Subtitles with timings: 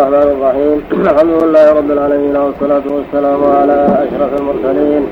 [0.00, 0.78] الرحمن الرحيم.
[1.12, 5.02] الحمد لله رب العالمين والصلاة والسلام على أشرف المرسلين.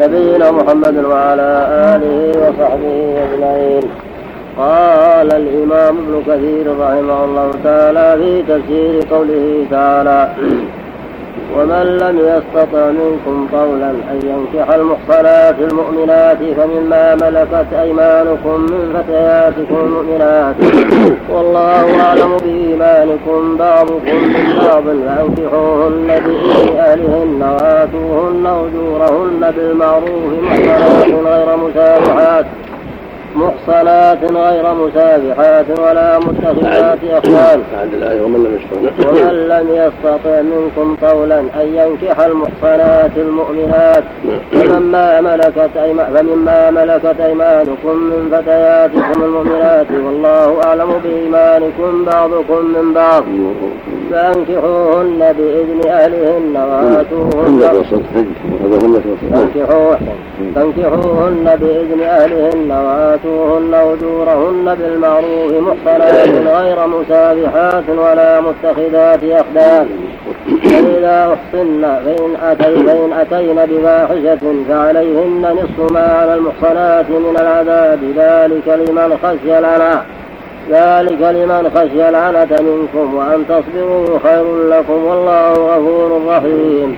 [0.00, 1.50] نبينا محمد وعلى
[1.94, 3.82] آله وصحبه أجمعين.
[4.58, 10.28] قال الإمام ابن كثير رحمه الله تعالى في تفسير قوله تعالى.
[11.56, 20.54] ومن لم يستطع منكم قولا أن ينكح المحصنات المؤمنات فمما ملكت أيمانكم من فتياتكم المؤمنات
[21.30, 32.46] والله أعلم بإيمانكم بعضكم من بعض فأنكحوهن بإذن أهلهن وآتوهن أجورهن بالمعروف محصنات غير مسامحات
[33.34, 37.62] محصنات غير مسافحات ولا متخذات أخوان
[38.24, 44.04] ومن لم يستطع ومن لم يستطع منكم قولا أن ينكح المحصنات المؤمنات.
[44.52, 45.70] فمما ملكت
[46.14, 53.24] فمما ملكت أيمانكم من فتياتكم المؤمنات والله أعلم بإيمانكم بعضكم من بعض.
[54.10, 57.60] فأنكحوهن بإذن أهلهن وآتوهن
[60.54, 63.23] فأنكحوهن بإذن أهلهن وآتوهن
[63.74, 69.88] أجورهن بالمعروف محصنات غير مسافحات ولا متخذات أخدان.
[70.62, 78.00] فإذا أحصن فإن, أتي فإن أتين بفاحشة فعليهن نصف ما على المحصنات من العذاب.
[78.16, 80.00] ذلك لمن خشي العنى
[80.70, 86.96] ذلك لمن خشي العنة منكم وأن تصبروا خير لكم والله غفور رحيم.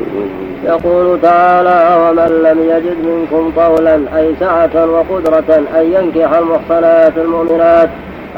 [0.64, 7.88] يقول تعالى ومن لم يجد منكم قولا أي سعة وقدرة أن ينكح المحصنات المؤمنات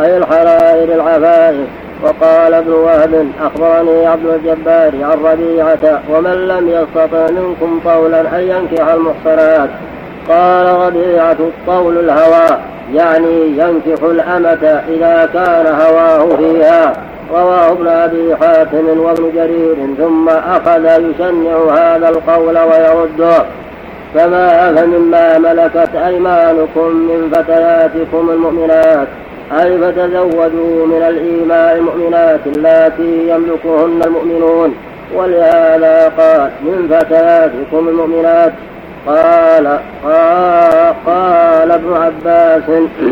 [0.01, 1.67] أي الحرائر العفائف
[2.03, 8.89] وقال ابن وهب أخبرني عبد الجبار عن ربيعة ومن لم يستطع منكم قولا أن ينكح
[8.89, 9.71] المحصنات
[10.29, 12.59] قال ربيعة الطول الهوى
[12.95, 16.93] يعني ينكح الأمة إذا كان هواه فيها.
[17.33, 23.45] رواه ابن أبي حاتم وابن جرير ثم أخذ يشنع هذا القول ويرده.
[24.15, 29.09] فما فمما ملكت أيمانكم من فتياتكم المؤمنات؟
[29.61, 34.75] أي فتزوجوا من الإيماء المؤمنات اللاتي يملكهن المؤمنون؟
[35.15, 38.53] ولهذا قال من فتياتكم المؤمنات.
[39.09, 39.79] قال
[41.07, 42.63] قال, ابن عباس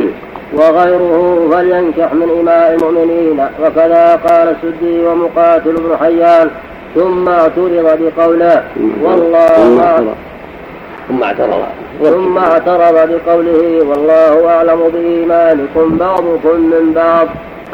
[0.59, 3.47] وغيره فلينكح من إماء المؤمنين.
[3.63, 6.51] وكذا قال السدي ومقاتل بن حيان
[6.95, 8.63] ثم اعترض بقوله
[9.03, 10.15] والله
[11.09, 11.65] ثم اعترض.
[12.03, 17.27] ثم اعترض بقوله والله أعلم بإيمانكم بعضكم من بعض.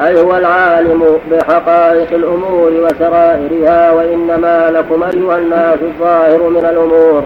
[0.07, 7.23] أي هو العالم بحقائق الأمور وسرائرها وإنما لكم أيها الناس الظاهر من الأمور.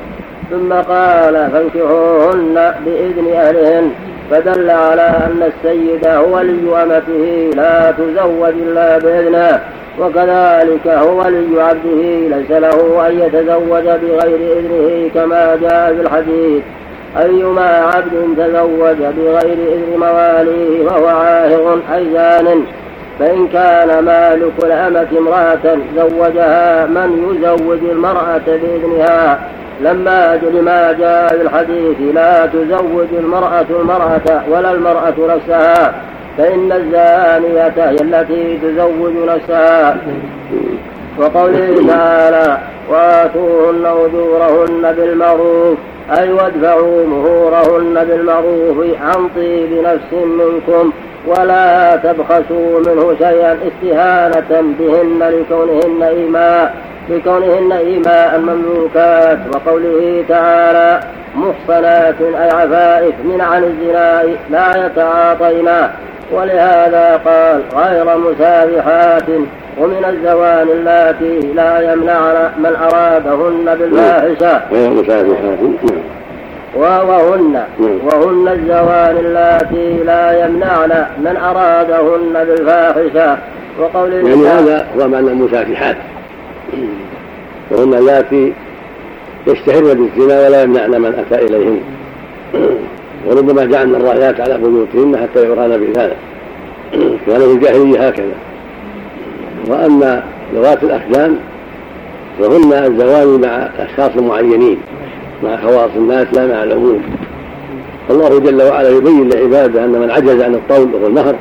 [0.51, 3.91] ثم قال فانكحوهن بإذن أهلهن.
[4.31, 9.61] فدل على أن السيد هو ولي أمته لا تزوج إلا بإذنه.
[10.01, 16.63] وكذلك هو ولي عبده ليس له أن يتزوج بغير إذنه كما جاء في الحديث.
[17.19, 22.65] أيما عبد تزوج بغير إذن مواليه فهو عاهر أي زان
[23.19, 29.39] فإن كان مالك الأمة امرأة زوجها من يزوج المرأة بإذنها.
[29.81, 35.95] لما لما جاء في الحديث لا تزوج المرأة المرأة ولا المرأة نفسها
[36.39, 39.97] فإن الزانية هي التي تزوج نفسها.
[41.19, 42.59] وقوله تعالى
[42.91, 45.79] وآتوهن أجورهن بالمعروف
[46.19, 50.93] أي وادفعوا مهورهن بالمعروف عن طيب نفس منكم
[51.27, 56.75] ولا تبخسوا منه شيئا استهانة بهن لكونهن إيماء.
[57.11, 61.01] لكونهن إيماء مملوكات وقوله تعالى
[61.37, 65.69] محصنات أي عفائف من عن الزنا لا يتعاطين
[66.33, 69.29] ولهذا قال غير مسافحات
[69.79, 74.61] ومن الزوان اللاتي لا يمنعن من أرادهن بالفاحشة.
[74.73, 75.59] غير مسافحات
[76.77, 77.63] وهن
[78.05, 83.39] وهن الزوان اللاتي لا يمنعن من أرادهن بالفاحشة.
[83.81, 85.97] وقول يعني هذا هو معنى المسافحات
[87.71, 88.53] وهن اللاتي
[89.47, 91.81] يشتهرن بالزنا ولا يمنعن من أتى إليهن.
[93.27, 96.17] وربما جعلنا الرايات على بيوتهن حتى يغران بهذا
[97.27, 98.35] كان في الجاهلية هكذا.
[99.69, 100.25] وأما
[100.55, 101.37] ذوات الأخدان
[102.39, 104.77] فهن الزوال مع أشخاص معينين
[105.45, 107.03] مع خواص الناس لا مع العموم
[108.11, 111.35] الله جل وعلا يبين لعباده أن من عجز عن الطول وهو المهر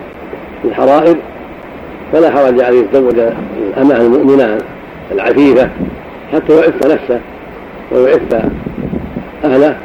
[0.65, 1.15] الحرائر
[2.13, 3.19] فلا حرج عليه يتزوج
[3.67, 4.57] الأمة المؤمنه
[5.11, 5.69] العفيفه
[6.33, 7.19] حتى يعف نفسه
[7.91, 8.45] ويعف
[9.43, 9.77] أهله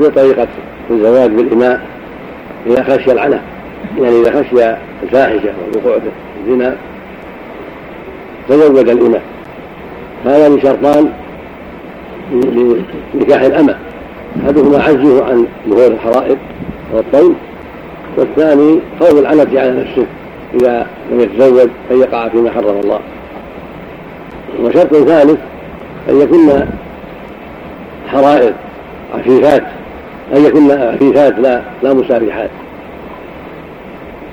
[0.00, 0.48] بطريقة
[0.90, 1.80] الزواج بالإماء
[2.66, 3.36] إذا خشي العنى
[4.00, 6.10] يعني إذا خشي الفاحشة والوقوع في
[6.46, 6.76] الزنا
[8.48, 9.20] تزوج الإمام
[10.24, 11.12] هذان شرطان
[13.14, 13.76] لنكاح الأمة.
[14.44, 16.38] أحدهما عجزه عن ظهور الحرائق
[16.92, 17.34] والطول
[18.16, 20.06] والثاني خوف العنة على نفسه
[20.54, 23.00] إذا لم يتزوج أن يقع فيما حرم الله.
[24.62, 25.38] وشرط ثالث
[26.08, 26.66] أن يكون
[28.08, 28.52] حرائر
[29.14, 29.62] عفيفات
[30.36, 32.50] أن يكن عفيفات لا لا مسارحات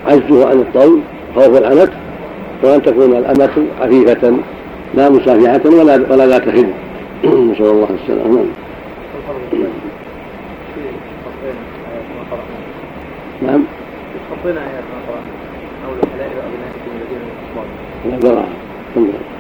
[0.08, 1.00] عجزه عن الطول
[1.36, 1.90] خوف العنت
[2.64, 3.50] وأن تكون الأمة
[3.82, 4.34] عفيفة
[4.96, 6.74] لا مسافحة ولا ولا ذات خدمة.
[7.52, 8.46] نسأل الله السلامة.
[13.42, 13.64] نعم.
[14.32, 15.32] حطينا آيات ما قرأنا
[15.84, 18.46] حول الحلال وأبنائكم الذين من الأصباط نعم.
[18.96, 19.37] نعم.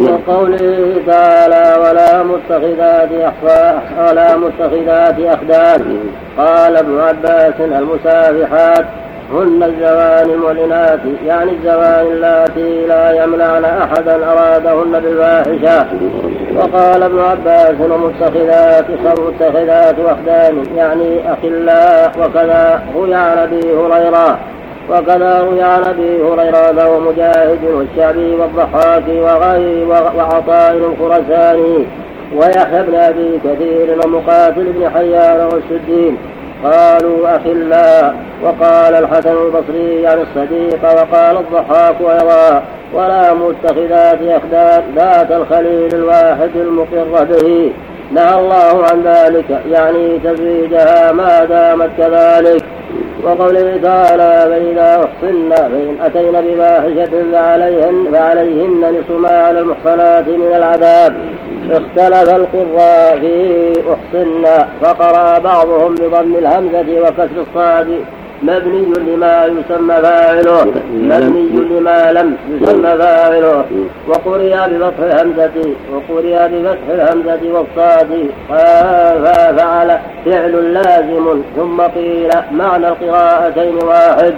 [0.00, 3.08] وقوله تعالى ولا متخذات
[3.98, 6.00] ولا متخذات أخدان
[6.38, 8.86] قال ابن عباس المسافحات
[9.32, 15.86] هن الزوان المعلنات يعني الزوان اللاتي لا يمنعن أحدا أرادهن بالفاحشة
[16.56, 18.84] وقال ابن عباس ومتخذات
[19.18, 24.38] متخذات أخدان يعني أخلاء وكذا روي عن أبي هريرة
[24.90, 31.86] وكذا روي عن ابي هريره ومجاهد والشعبي والضحاك وغير وعطاء الخرساني
[32.36, 36.18] ويحيى بن أبي كثير ومقاتل بن حيان والسدين.
[36.64, 42.62] قالوا أخلاء وقال الحسن البصري عن الصديق وقال الضحاك أيضا
[42.94, 47.72] ولا متخذات أخدان ذات الخليل الواحد المقر به.
[48.12, 49.60] نهى الله عن ذلك.
[49.70, 52.62] يعني تزويجها ما دامت كذلك.
[53.24, 61.16] وقوله تعالى فإذا أحصن فإن أتين بفاحشة فعليهن فعليهن نصف ما على المحصنات من العذاب.
[61.70, 64.44] اختلف القراء في أحصن
[64.82, 67.88] فقرأ بعضهم بضم الهمزة وكسر الصاد.
[68.48, 73.64] مبني لما يسمى فاعله مبني لما لم يسمى فاعله.
[74.08, 75.56] وقرئ بفتح الهمزة
[75.92, 78.10] وقرئ بفتح الهمزة والصاد.
[78.48, 84.34] ففعل فعل لازم ثم قيل معنى القراءتين واحد.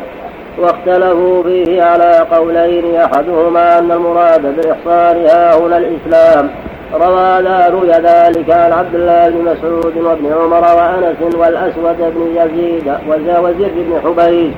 [0.58, 6.50] واختلفوا فيه على قولين أحدهما أن المراد بالإحصار ها هنا الإسلام.
[6.94, 13.72] روى روي ذلك عن عبد الله بن مسعود وابن عمر وأنس والأسود بن يزيد وزيد
[13.76, 14.54] بن حبيب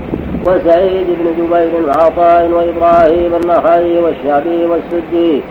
[0.47, 5.43] وسعيد بن جبير وعطاء وإبراهيم النخعي والشعبي والسدي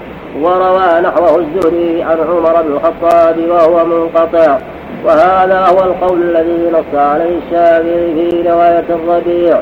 [0.41, 4.57] وروى نحوه الزهري عن عمر بن الخطاب وهو منقطع.
[5.05, 9.61] وهذا هو القول الذي نص عليه الشافعي في رواية الربيع.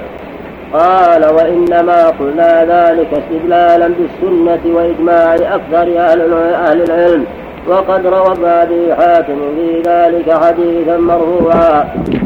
[0.75, 7.25] قال وإنما قلنا ذلك استدلالا بالسنة وإجماع أكثر أهل العلم.
[7.67, 11.85] وقد روى أبي حاتم في ذلك حديثا مرفوعا.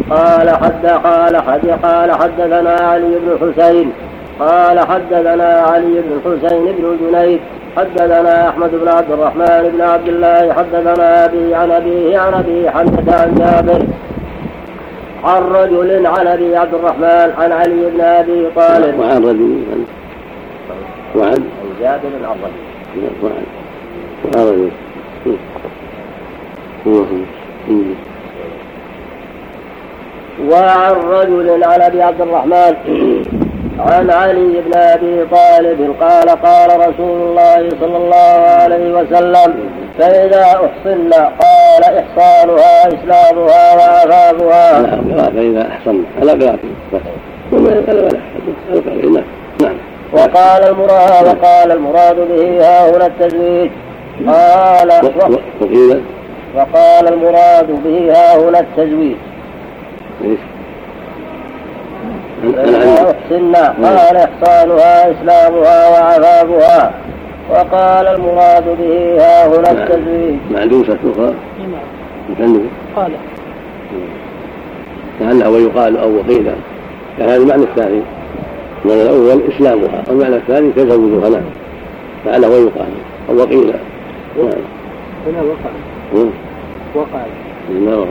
[0.09, 3.91] قال حد قال حد قال حدثنا علي بن حسين.
[4.39, 7.39] قال حدثنا علي بن حسين بن جنيد.
[7.77, 10.53] حدثنا أحمد بن عبد الرحمن بن عبد الله.
[10.53, 13.81] حدثنا أبي عن أبيه عن أبي حمزة عن جابر.
[15.23, 18.99] عن رجل عن أبي عبد الرحمن عن علي بن أبي طالب.
[18.99, 19.63] وعن رجل
[21.15, 21.49] وعن
[21.81, 22.53] جابر عن رجل.
[23.23, 23.43] وعن
[24.25, 24.71] وعن رجل.
[30.49, 32.73] وعن رجل عن أبي عبد الرحمن.
[33.79, 39.53] عن علي بن أبي طالب قال قال رسول الله صلى الله عليه وسلم
[39.99, 46.59] فإذا أحصن قال إحصانها إسلامها وعفافها نعم فإذا أحصن على قراءة
[49.61, 49.75] نعم
[50.13, 53.71] وقال المراد وقال المراد به ها هنا التزويج.
[54.27, 54.91] قال
[55.61, 56.01] وقيل؟
[56.55, 59.15] وقال المراد به ها هنا التزويج.
[62.43, 66.93] أحصن قال إحصانها إسلامها وعفافها
[67.49, 70.35] وقال المراد به ها هنا التزويج.
[70.51, 71.33] معدوسة أخرى؟
[72.39, 72.59] نعم
[72.95, 73.11] قال.
[75.21, 76.51] لعله ويقال أو وقيل
[77.17, 78.01] كان هذا المعنى الثاني.
[78.85, 80.03] المعنى الأول إسلامها.
[80.07, 81.41] والمعنى الثاني تزوجها نعم.
[82.25, 82.89] لعله ويقال
[83.29, 83.73] أو وقيل
[84.37, 84.49] نعم.
[85.27, 86.23] هنا وقع.
[86.95, 87.25] وقع.
[87.85, 88.05] نعم.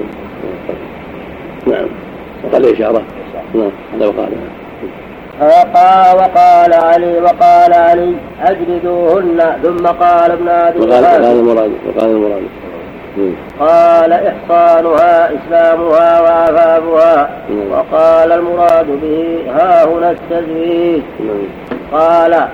[1.67, 2.08] نعم.
[2.45, 3.03] وقال إشارة
[3.55, 3.71] نعم.
[3.95, 4.29] هذا وقال
[5.41, 12.43] وقال, وقال علي وقال علي أجلدوهن ثم قال ابن أبي وقال وقال المراد وقال المراد.
[13.61, 17.31] قال إحصانها إسلامها وعفافها
[17.71, 21.03] وقال المراد به ها هنا التزويج.
[21.93, 22.49] قال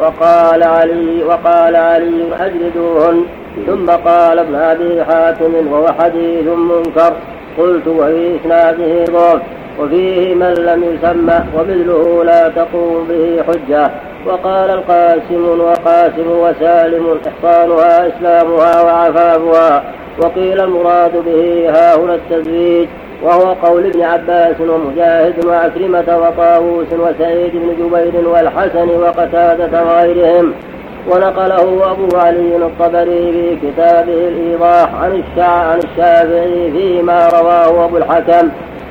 [0.00, 3.24] وقال علي وقال علي أجلدوهن.
[3.66, 7.12] ثم قال ابن أبي حاتم وهو حديث منكر.
[7.58, 9.40] قلت وفي إسناده ضعف
[9.80, 13.90] وفيه من لم يسمى ومثله لا تقوم به حجة.
[14.26, 19.84] وقال القاسم وقاسم وسالم إحصانها إسلامها وعفافها.
[20.22, 22.88] وقيل المراد به ها هنا التزويج
[23.22, 30.52] وهو قول ابن عباس ومجاهد وعكرمة وطاووس وسعيد بن جبير والحسن وقتادة وغيرهم.
[31.10, 38.48] ونقله أبو علي الطبري في كتابه الإيضاح عن عن الشافعي فيما رواه أبو الحكم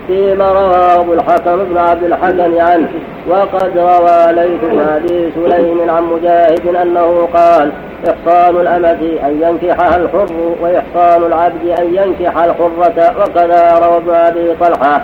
[0.07, 2.89] فيما رواه أبو الحكم بن عبد الحكم عنه.
[3.29, 7.71] وقد روى ليث بن أبي سليم عن مجاهد أنه قال
[8.09, 15.01] إحصان الأمة أن ينكحها الحر وإحصان العبد أن ينكح الحرة وكذا روى ابن أبي طلحة.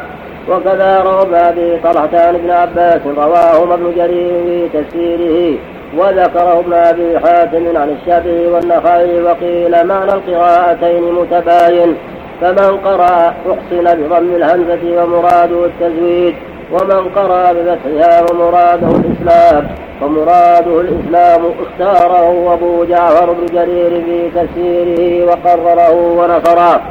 [0.49, 5.57] وكذا روى ابن أبي طلحة عن ابن عباس رواهما ابن جرير في تفسيره.
[5.97, 11.95] وذكره ابن أبي حاتم عن الشافعي والنخعي وقيل معنى القراءتين متباين
[12.41, 16.35] فمن قرأ أحسن بضم الهمزة ومراده التزويد
[16.71, 19.67] ومن قرأ بفتحها ومراده الإسلام
[20.01, 26.81] ومراده الإسلام اختاره أبو جعفر بن جرير في تفسيره وقرره ونصره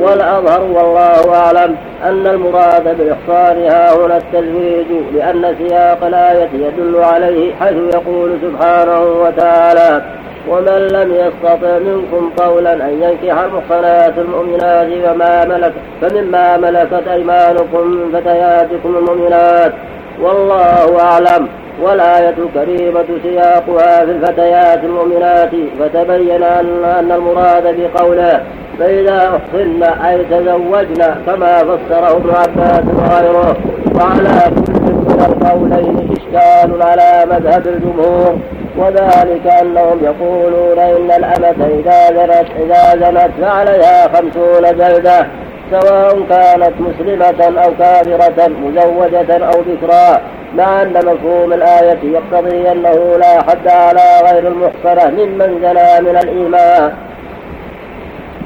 [0.00, 7.94] والأظهر والله أعلم أن المراد بالإحصان ها هنا التزويج لأن سياق الآية يدل عليه حيث
[7.94, 10.02] يقول سبحانه وتعالى
[10.48, 18.20] ومن لم يستطع منكم قولا أن ينكح المحصنات المؤمنات فما ملك فمما ملكت أيمانكم من
[18.20, 19.72] فتياتكم المؤمنات.
[20.22, 21.48] والله أعلم.
[21.82, 28.40] والآية الكريمة سياقها في الفتيات المؤمنات فتبين أن, المراد بقوله
[28.78, 33.56] فإذا أحصن أي تزوجن كما فسره ابن عباس وغيره
[33.94, 38.38] وعلى كل من القولين إشكال على مذهب الجمهور.
[38.78, 45.26] وذلك أنهم يقولون إن الأمة إذا زنت إذا زنت فعليها خمسون جلدة.
[45.70, 50.20] سواء كانت مسلمة أو كافرة مزوجة أو بكرا
[50.54, 56.92] مع أن مفهوم الآية يقتضي أنه لا حد على غير المحصنة ممن زنى من الإيمان.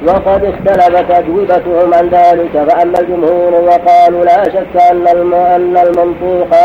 [0.07, 6.55] وقد اختلفت أجوبتهم عن ذلك فأما الجمهور وقالوا لا شك أن المنطوق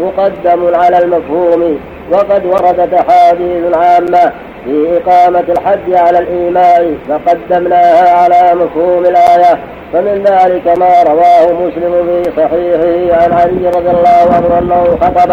[0.00, 1.78] مقدم على المفهوم
[2.12, 4.32] وقد وردت أحاديث عامة
[4.64, 9.58] في إقامة الحج على الإيمان فقدمناها على مفهوم الآية.
[9.92, 15.32] فمن ذلك ما رواه مسلم في صحيحه عن علي رضي الله عنه أنه خطب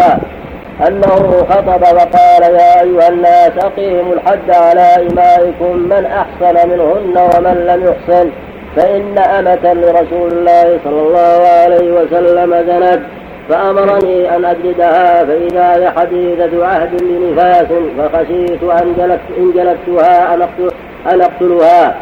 [0.88, 7.84] أنه خطب وقال يا أيها الناس أقيموا الحد على إمائكم من أحسن منهن ومن لم
[7.84, 8.30] يحسن
[8.76, 13.00] فإن أمة لرسول الله صلى الله عليه وسلم زنت
[13.48, 17.66] فأمرني أن أجلدها فإذا هي حديثة عهد لنفاس
[17.98, 20.42] فخشيت أن جلت إن جلدتها أن
[21.12, 21.94] أن أقتلها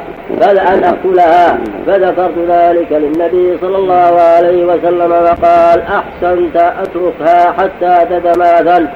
[0.59, 1.59] أن أقتلها.
[1.87, 8.89] فذكرت ذلك للنبي صلى الله عليه وسلم وقال أحسنت أتركها حتى تتماثل.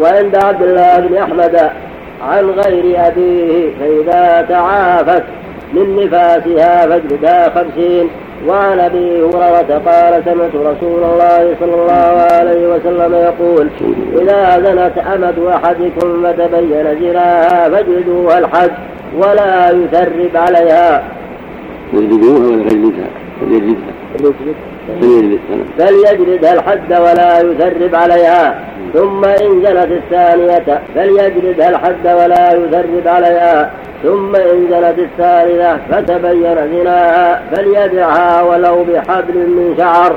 [0.00, 1.70] وعند عبد الله بن أحمد
[2.22, 5.24] عن غير أبيه فإذا تعافت
[5.72, 8.10] من نفاسها فاجلدها خمسين.
[8.48, 13.68] وعن أبي هريرة قال سمعت رسول الله صلى الله عليه وسلم يقول
[14.20, 18.70] إذا زنت امد أحدكم فتبين زناها فاجلدوها الحد
[19.16, 21.02] ولا يثرب عليها.
[21.92, 23.08] يجلدوها ولا يجلدها
[23.40, 23.94] فليجلدها
[25.78, 28.60] فليجلدها الحد ولا يثرب عليها.
[28.94, 33.70] ثم إن زنت الثانية فليجلدها الحد ولا يثرب عليها.
[34.02, 37.42] ثم إن زنت الثالثة فتبين زناها.
[37.52, 40.16] فليدعها ولو بحبل من شعر.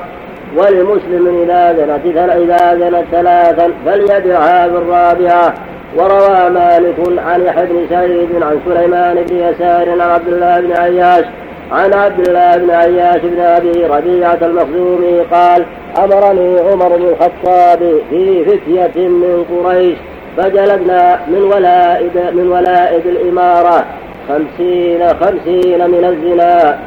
[0.57, 5.53] ولمسلم إذا زنت إذا زنت ثلاثا فليدعها بالرابعة
[5.97, 11.25] وروى مالك عن يحيى بن سعيد عن سليمان بن يسار عن عبد الله بن عياش
[11.73, 15.65] عن عبد الله بن عياش بن أبي ربيعة المخزومي قال
[16.03, 19.97] أمرني عمر بن الخطاب في فتية من قريش
[20.37, 23.85] فجلدنا من ولائد من ولائد الإمارة.
[24.29, 26.79] خمسين خمسين من الزنا.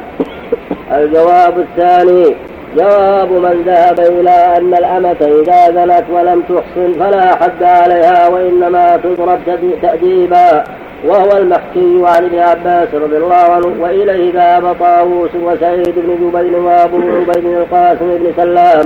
[0.91, 2.35] الجواب الثاني
[2.77, 9.39] جواب من ذهب إلى أن الأمة إذا زنت ولم تحصن فلا حد عليها وإنما تضرب
[9.81, 10.63] تأديبا.
[11.05, 16.97] وهو المحكي عن ابن عباس رضي الله عنه وإليه ذهب طاووس وسعيد بن جبير وأبو
[16.97, 18.85] عبيد القاسم بن سلام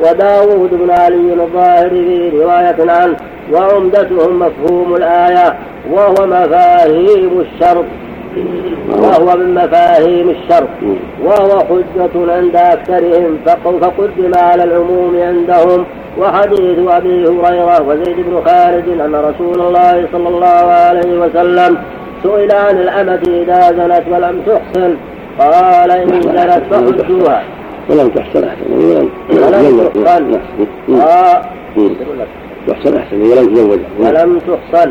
[0.00, 3.16] وداود بن علي الظاهري في رواية عنه
[3.52, 5.54] وعمدتهم مفهوم الآية
[5.90, 7.84] وهو مفاهيم الشرط.
[8.88, 10.78] وهو من مفاهيم الشرط
[11.24, 15.84] وهو حجة عند أكثرهم فقدم على العموم عندهم.
[16.18, 21.78] وحديث أبي هريرة وزيد بن خالد أن رسول الله صلى الله عليه وسلم
[22.22, 24.96] سئل عن الأمة إذا زنت ولم تحسن
[25.38, 27.42] قال إن زنت فحجوها.
[27.90, 30.12] ولم تحصل أحسن ولم تحصن.
[32.70, 34.90] أحسن ولم تزوج ولم تحصن.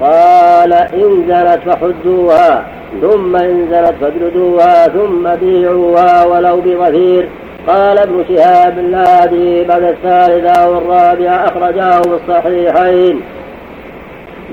[0.00, 2.64] قال إن زنت فحدوها
[3.02, 7.28] ثم إن زنت فاجلدوها ثم بيعوها ولو بظفير
[7.66, 13.20] قال ابن شهاب الذي بعد الثالثة أو الرابعة أخرجاه في الصحيحين.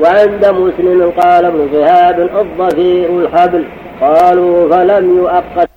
[0.01, 3.65] وعند مسلم قال ابن شهاب الضفير الحبل
[4.01, 5.69] قالوا فلم يؤقت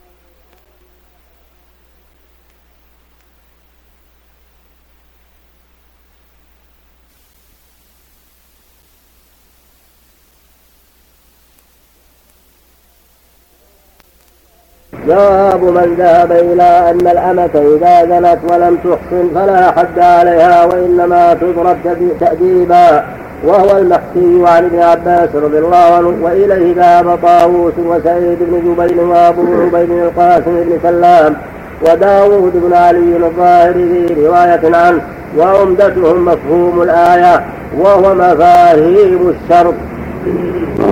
[15.08, 21.76] جواب من ذهب إلى أن الأمة إذا زنت ولم تحصن فلا حد عليها وإنما تضرب
[22.20, 23.04] تأديبا.
[23.44, 29.42] وهو المحكي عن ابن عباس رضي الله عنه وإليه ذهب طاووس وسعيد بن جبير وأبو
[29.62, 31.36] عبيد القاسم بن سلام
[31.82, 35.00] وداوود بن علي الظاهري في رواية عنه
[35.38, 37.44] وعمدتهم مفهوم الآية
[37.78, 39.74] وهو مفاهيم الشرط.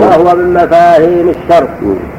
[0.06, 1.68] وهو من مفاهيم الشرط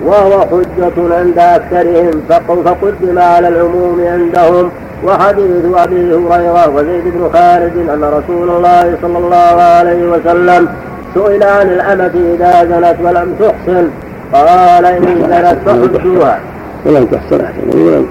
[0.05, 2.21] وهو حجة عند أكثرهم
[2.65, 4.71] فقدم على العموم عندهم.
[5.03, 10.67] وحديث أبي هريرة وزيد بن خالد أن رسول الله صلى الله عليه وسلم
[11.15, 13.89] سئل عن الأمة إذا زنت ولم تحسن
[14.33, 16.39] قال إن زنت فحدوها
[16.85, 18.07] ولم تحسن أحسن ولم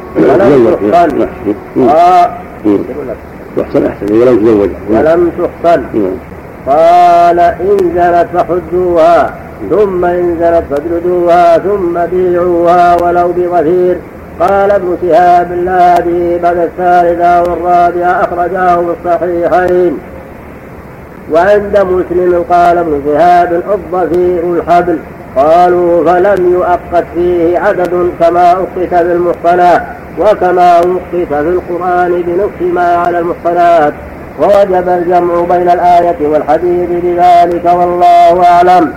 [3.57, 4.71] تحسن أحسن ولم تزوج.
[4.91, 5.83] ولم تحسن
[6.67, 9.35] قال إن زنت فحدوها
[9.71, 13.97] ثم إن زنت فاجلدوها ثم بيعوها ولو بظفير
[14.41, 19.99] قال ابن شهاب الذي بعد الثالثة والرابعة أخرجاه في الصحيحين.
[21.33, 24.99] وعند مسلم قال ابن شهاب الضفير الحبل.
[25.37, 29.83] قالوا فلم يؤقت فيه عدد كما أقت بالمحصنات
[30.19, 33.93] وكما أقت في القرآن بنصف ما على المحصنات
[34.41, 38.93] ووجب الجمع بين الآية والحديث بذلك والله أعلم.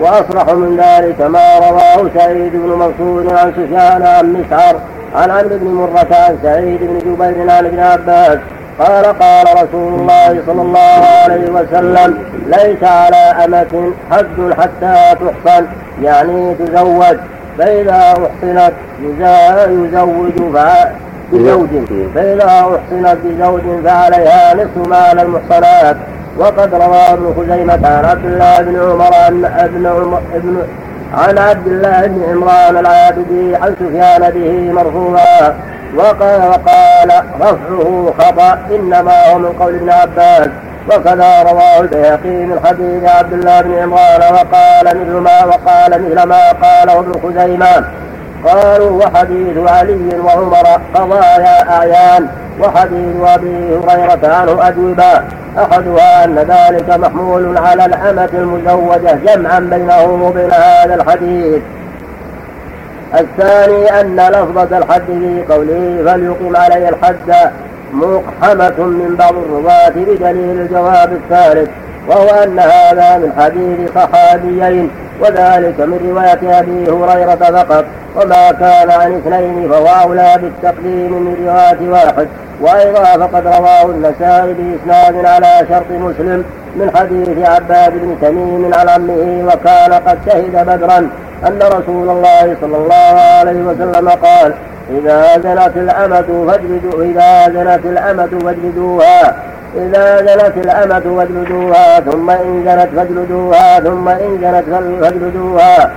[0.00, 4.80] وأصرح من ذلك ما رواه سعيد بن منصور عن سفيان عن مسعر
[5.14, 8.38] عن عمرو بن مرة عن سعيد بن جبير عن ابن عباس.
[8.78, 15.66] قال قال رسول الله صلى الله عليه وسلم ليس على أمة حد حتى تحصن
[16.02, 17.16] يعني تزوج.
[17.58, 18.72] فإذا أحصنت
[19.68, 20.52] يزوج
[21.32, 21.68] بزوج
[22.14, 25.96] فإذا أحصنت بزوج فعليها نصف ما على المحصنات.
[26.38, 30.62] وقد روى ابن خزيمة عن عبد الله بن عمر أن ابن عمر ابن
[31.14, 35.54] عن عبد الله بن عمران العابدي عن سفيان به مرفوعا.
[35.96, 40.48] وقال وقال رفعه خطأ إنما هو من قول ابن عباس.
[40.90, 46.52] وكذا رواه البيهقي من حديث عبد الله بن عمران وقال مثل ما وقال مثل ما
[46.52, 47.84] قاله ابن خزيمة.
[48.46, 52.28] قالوا وحديث علي وعمر قضايا أعيان
[52.60, 55.22] وحديث أبي هريرة عنه أجوبة
[55.58, 61.62] أحدها أن ذلك محمول على الأمة المزوجة جمعا بينه وبين هذا الحديث.
[63.14, 67.50] الثاني أن لفظة الحد في قوله فليقم عليه الحد
[67.92, 71.70] مقحمة من بعض الرواة بدليل الجواب الثالث
[72.08, 77.84] وهو أن هذا من حديث صحابيين وذلك من رواية أبي هريرة فقط
[78.16, 82.28] وما كان عن اثنين فهو أولى بالتقديم من رواية واحد.
[82.60, 86.44] وأيضا فقد رواه النسائي بإسناد على شرط مسلم
[86.76, 90.98] من حديث عباد بن تميم عن عمه وكان قد شهد بدرا
[91.46, 94.54] أن رسول الله صلى الله عليه وسلم قال
[94.90, 99.36] إذا زنت الأمة فاجلدوا إذا زنت الأمة فاجلدوها.
[99.76, 104.64] إذا زنت الأمة فاجلدوها ثم إن زنت فاجلدوها ثم إن زنت
[105.00, 105.90] فاجلدوها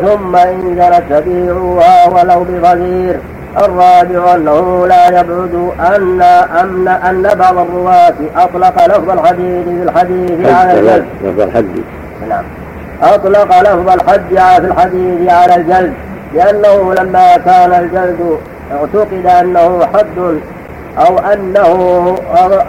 [0.00, 3.20] ثم إن زنت فبيعوها ولو بغزير
[3.58, 6.22] الرابع أنه لا يبعد أن
[6.60, 11.04] أن أن بعض الرواة أطلق لفظ الحديث في الحديث على الجلد.
[11.24, 11.66] لفظ الحد
[12.28, 12.44] نعم.
[13.02, 15.92] أطلق لفظ الحد في الحديث على الجلد
[16.34, 18.38] لأنه لما كان الجلد
[18.72, 20.38] اعتقد أنه حد
[20.98, 22.16] أو أنه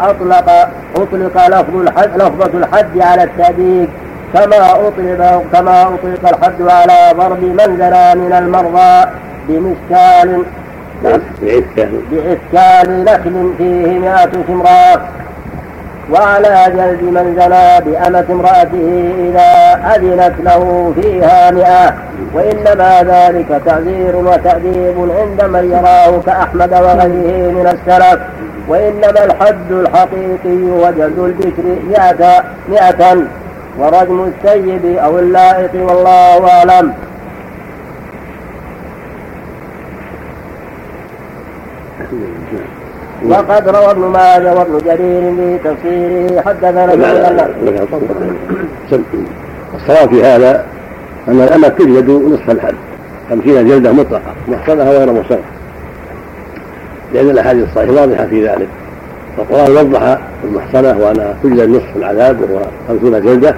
[0.01, 3.89] أطلق أطلق لفظ الحد لفظة الحد على التأديب.
[4.33, 9.11] كما أطلق كما أطلق الحد على ضرب من زنى من المرضى
[9.47, 10.43] بمسكال
[12.11, 15.09] بإسكال نخل فيه مئة شمراء
[16.11, 21.93] وعلى جلد من زنى بأمة امرأته إذا أذنت له فيها مئة.
[22.33, 28.19] وإنما ذلك تعذير وتأديب عند من يراه كأحمد وغيره من السلف.
[28.67, 33.17] وإنما الحد الحقيقي وجلد البكر مئة, مئة.
[33.79, 36.93] ورجم السيب أو اللائق والله أعلم.
[43.29, 46.93] وقد روى ابن ماجه وابن جرير في تفسيره حدثنا
[49.75, 50.65] الصواب في هذا
[51.27, 52.75] أن الأمة تجلد نصف الحد.
[53.29, 55.39] خمسين جلدة مطلقة محصنة غير محصنة
[57.13, 58.67] لأن الأحاديث الصحيحة واضحة في ذلك.
[59.37, 63.55] والقرآن وضح المحصنة وأنها تجلد نصف العذاب وهو خمسون جلدة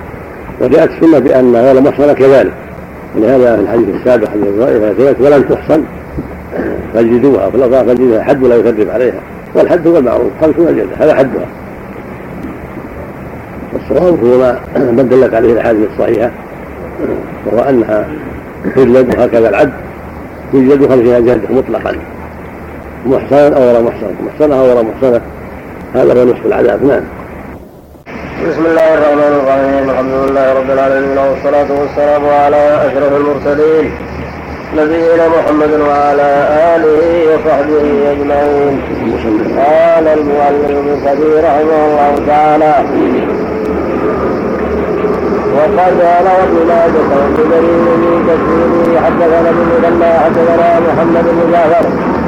[0.62, 2.54] وجاءت السنة بأن غير محصنة كذلك.
[3.16, 5.84] ولهذا في الحديث السابق حديث الرائفة ولم تحصن.
[6.94, 9.20] فجدوها في الأضعاف فجدوها حد ولا يكذب عليها.
[9.58, 11.46] والحد هو المعروف خمسون جلدة هذا حدها.
[13.74, 14.56] والصواب هو
[14.92, 16.32] ما دلت عليه الأحاديث الصحيحة
[17.46, 18.08] وهو أنها
[18.76, 19.74] تجلد وهكذا العبد
[20.54, 21.96] يجلد خمسين جلدة مطلقا.
[23.06, 25.22] محصنا أو غير محصنة محصنة أو غير محصنة
[25.94, 27.04] هذا هو نصف العذاب نعم.
[28.50, 33.92] بسم الله الرحمن الرحيم الحمد لله رب العالمين والصلاة والسلام على أشرف المرسلين.
[34.76, 36.30] نبينا محمد وعلى
[36.76, 38.82] آله وصحبه أجمعين.
[39.58, 42.74] قال المؤلف ابن كثير رحمه الله تعالى
[45.56, 45.98] وقد
[46.44, 51.86] ابن ماجه وابن جرير في تفسيره حدثنا ابن مثنى حدثنا محمد بن جعفر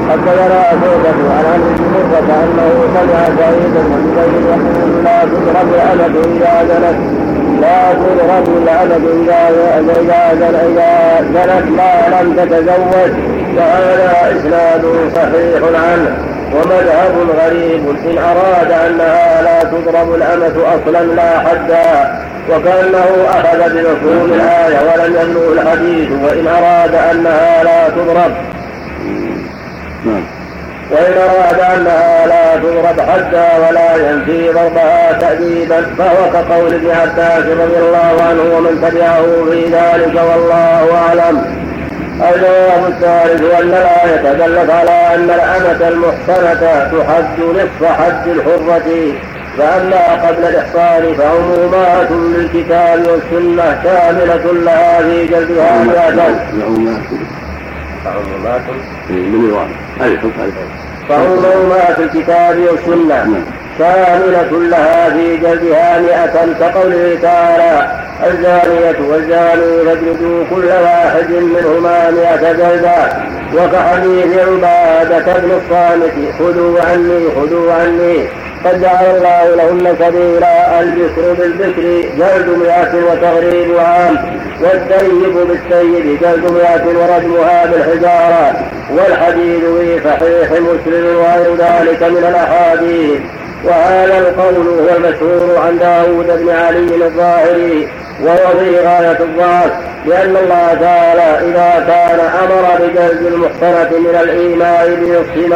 [0.10, 6.21] حدثنا شعبة عن عمرو بن مرة انه سمع سعيدا بن زيد يقول لا تضرب الأمة
[6.38, 7.29] إذا زنت
[7.62, 13.12] لا تضرب الأمة إذا إذا إذا زنت ما لم تتزوج
[13.58, 16.17] وهذا إسناد صحيح عنه
[16.56, 22.19] ومذهب غريب إن أراد أنها لا تضرب الأمة أصلا لا حدا
[22.50, 28.32] وكأنه أخذ بمفهوم الآية ولم يبلغ الحديث وإن أراد أنها لا تضرب
[30.06, 30.38] نعم.
[30.91, 37.78] وإن أراد أنها لا تضرب حتى ولا ينفي ضربها تأديبا فهو كقول ابن عباس رضي
[37.78, 41.60] الله عنه ومن تبعه في ذلك والله أعلم.
[42.21, 49.13] الجواب الثالث أن الآية دلت على أن الأمة المحصنة تحد نصف حد الحرة
[49.58, 57.38] فأما قبل الإحصان فعمومات للكتاب والسنة كاملة لها في جلدها مئة.
[58.06, 58.62] فعمومات
[61.10, 63.24] فعمومات الكتاب والسنة.
[63.24, 63.44] نعم.
[63.80, 67.92] كاملة لها في جلدها مئة كقوله تعالى
[68.28, 73.30] الزانية والزاني فاجلدوا كل واحد منهما مئة جلدة.
[73.56, 78.28] وكحديث عبادة بن الصامت خذوا عني خذوا عني.
[78.65, 81.82] قد جعل الله لهن سبيلا البكر بالبكر
[82.17, 84.17] جلد مئة وتغريب عام
[84.62, 88.56] والسيب بالسيب جلد مئة ورجمها بالحجارة
[88.89, 93.19] والحديث في صحيح مسلم وغير ذلك من الأحاديث.
[93.63, 97.88] وهذا القول هو المشهور عن داود بن علي الظاهري
[98.24, 99.72] وهو في غاية الضعف
[100.06, 105.48] لأن الله تعالى إذا كان أمر بجلد المحصنة من الإيماء بنصف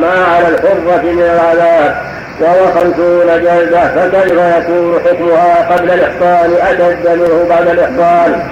[0.00, 1.96] ما على الحرة من العذاب
[2.42, 8.42] وهو خمسون جلدة فكيف يكون حكمها قبل الإحصان؟ أشد منه بعد الإحصان.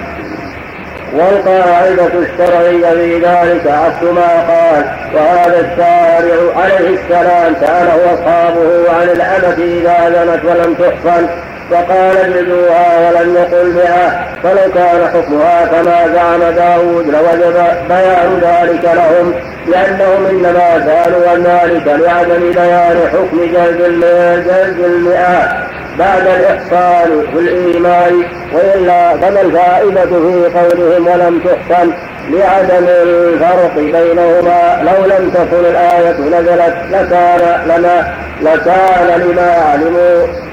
[1.13, 9.57] والقاعدة الشرعية في ذلك عكس ما قال وهذا الشارع عليه السلام سأله أصحابه عن الأمة
[9.57, 11.50] إذا زنت ولم تحصن.
[11.71, 17.55] فقال اجلدوها ولم يقل بها فلو كان حكمها كما زعم داود لوجب
[17.89, 19.33] بيان ذلك لهم
[19.67, 24.05] لأنهم إنما سألوا عن ذلك لعدم بيان حكم جلد
[24.47, 25.67] جلد المئة.
[25.99, 31.91] بعد الإحصان في الإيمان وإلا فما الفائدة في قولهم ولم تحصن
[32.29, 34.81] لعدم الفرق بينهما.
[34.83, 40.50] لو لم تكن الآية نزلت لكان لما لكان لما علموا.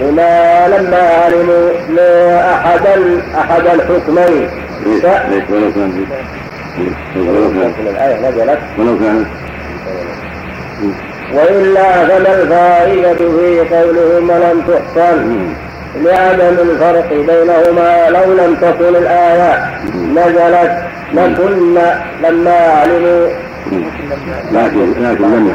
[0.00, 1.68] لما لما علموا
[2.54, 2.86] أحد
[3.40, 4.48] أحد الحكمين.
[5.46, 6.06] ولو كان
[7.80, 8.58] الآية نزلت.
[8.78, 9.26] ولو كانت
[11.34, 15.48] وإلا فما الفائدة في قولهم ولم تحصن
[16.04, 19.70] لعدم الفرق بينهما لو لم تكن الآية
[20.16, 20.82] نزلت.
[21.14, 21.74] لكن
[22.22, 23.28] لما علموا
[24.52, 25.52] لكن لكن لما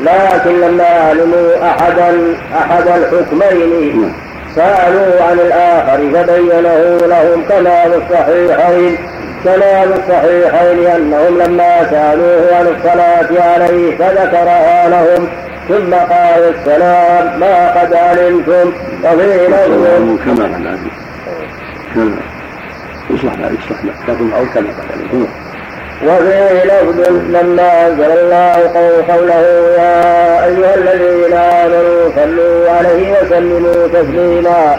[0.00, 4.12] لكن لما علموا أحدا أحد الحكمين
[4.54, 8.98] سألوا عن الآخر فبينه لهم كما في الصحيحين
[9.44, 15.28] كما في الصحيحين أنهم لما سألوه عن الصلاة عليه فذكرها لهم
[15.68, 18.72] ثم قال السلام ما قد علمتم؟
[19.04, 20.90] وفي لفظ كما علمتم
[21.94, 22.16] كما
[23.10, 25.26] يصلح يصلح لكن أو كما قد علمتم
[26.04, 29.40] وفي لفظ لما أنزل الله قوله
[29.78, 34.76] يا أيها الذين آمنوا صلوا عليه وسلموا تسليما.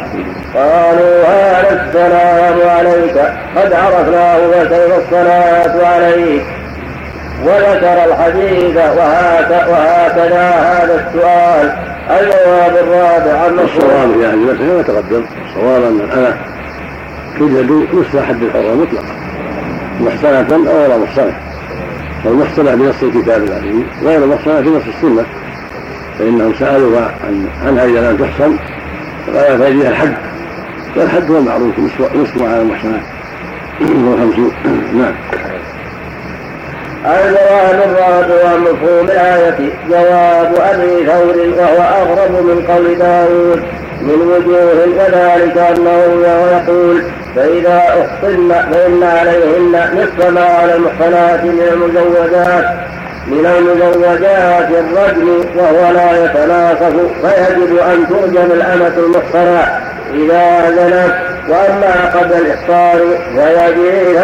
[0.55, 3.17] قالوا هذا السلام عليك.
[3.55, 6.45] قد عرفناه وكيف الصلاة عليك.
[7.45, 11.75] وذكر الحديث وهكذا هذا السؤال.
[12.19, 15.25] الجواب الرابع عن الصواب المسجد كما تقدم.
[15.45, 16.37] الصواب ان الأنا
[17.39, 19.26] توجد نصف حد الحرة مطلقا.
[20.01, 21.33] محسنة أو غير محسنة
[22.23, 25.25] فالمحسنة بنص الكتاب العزيز غير محسنة بنص السنة.
[26.19, 28.57] فإنهم سألوا عن عنها إذا لم تحسن
[29.27, 30.17] فقال فيجيها الحد
[30.95, 31.79] والحد هو المعروف
[32.15, 33.01] نصف على المحسنات
[33.81, 34.51] وهو خمسون
[34.93, 35.13] نعم.
[37.05, 43.63] الجواب الرابع عن مفهوم الآية جواب أبي ثور وهو أغرب من قول داود
[44.01, 47.03] من وجوه وذلك أنه يقول
[47.37, 52.65] فإذا أحصن فإن عليهن نصف ما على المحصنات من المزوجات
[53.27, 59.81] من المزوجات الرجل وهو لا يتناصف فيجب أن ترجم الأمة المحصنة
[60.13, 61.13] إذا زنت
[61.49, 62.99] وأما قبل الإحصان
[63.35, 64.17] فيجب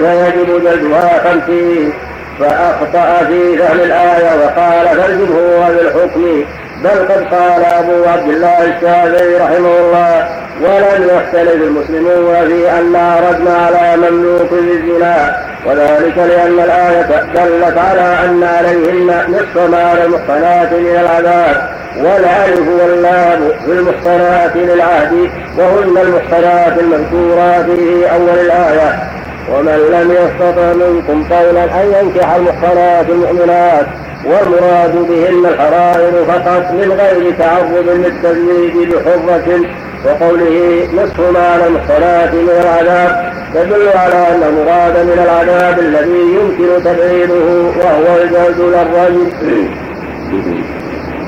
[0.00, 1.92] فيجب جلدها خمسين.
[2.40, 6.44] فأخطأ في فهم الآية وقال فالجمهور بالحكم
[6.86, 10.28] بل قد قال أبو عبد الله الشافعي رحمه الله
[10.62, 17.02] ولم يختلف المسلمون في أن لا ردنا على مملوك بالزنا وذلك لأن الآية
[17.34, 25.98] دلت على أن عليهن نصف ما للمحصنات من العذاب والألف واللام في المحصنات للعهد وهن
[25.98, 29.16] المحصنات المذكورات في أول الآية.
[29.52, 33.86] ومن لم يستطع منكم قولا أن ينكح المحصنات المؤمنات
[34.24, 39.60] والمراد بهن الحرائر فقط من غير تعرض للتزويج بحرة
[40.06, 46.84] وقوله نصف ما على المحصنات من العذاب تدل على أن المراد من العذاب الذي يمكن
[46.84, 47.44] تبعيده
[47.78, 49.26] وهو الجلد للرجل.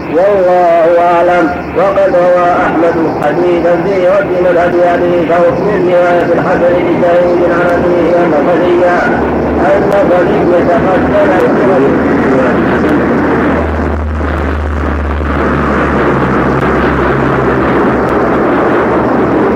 [0.09, 1.51] والله أعلم.
[1.79, 7.67] وقد روى أحمد حديثا في رد مذهب أبي ثور من رواية الحسن بن سعيد عن
[7.75, 11.03] أبيه أن أن خديجة قد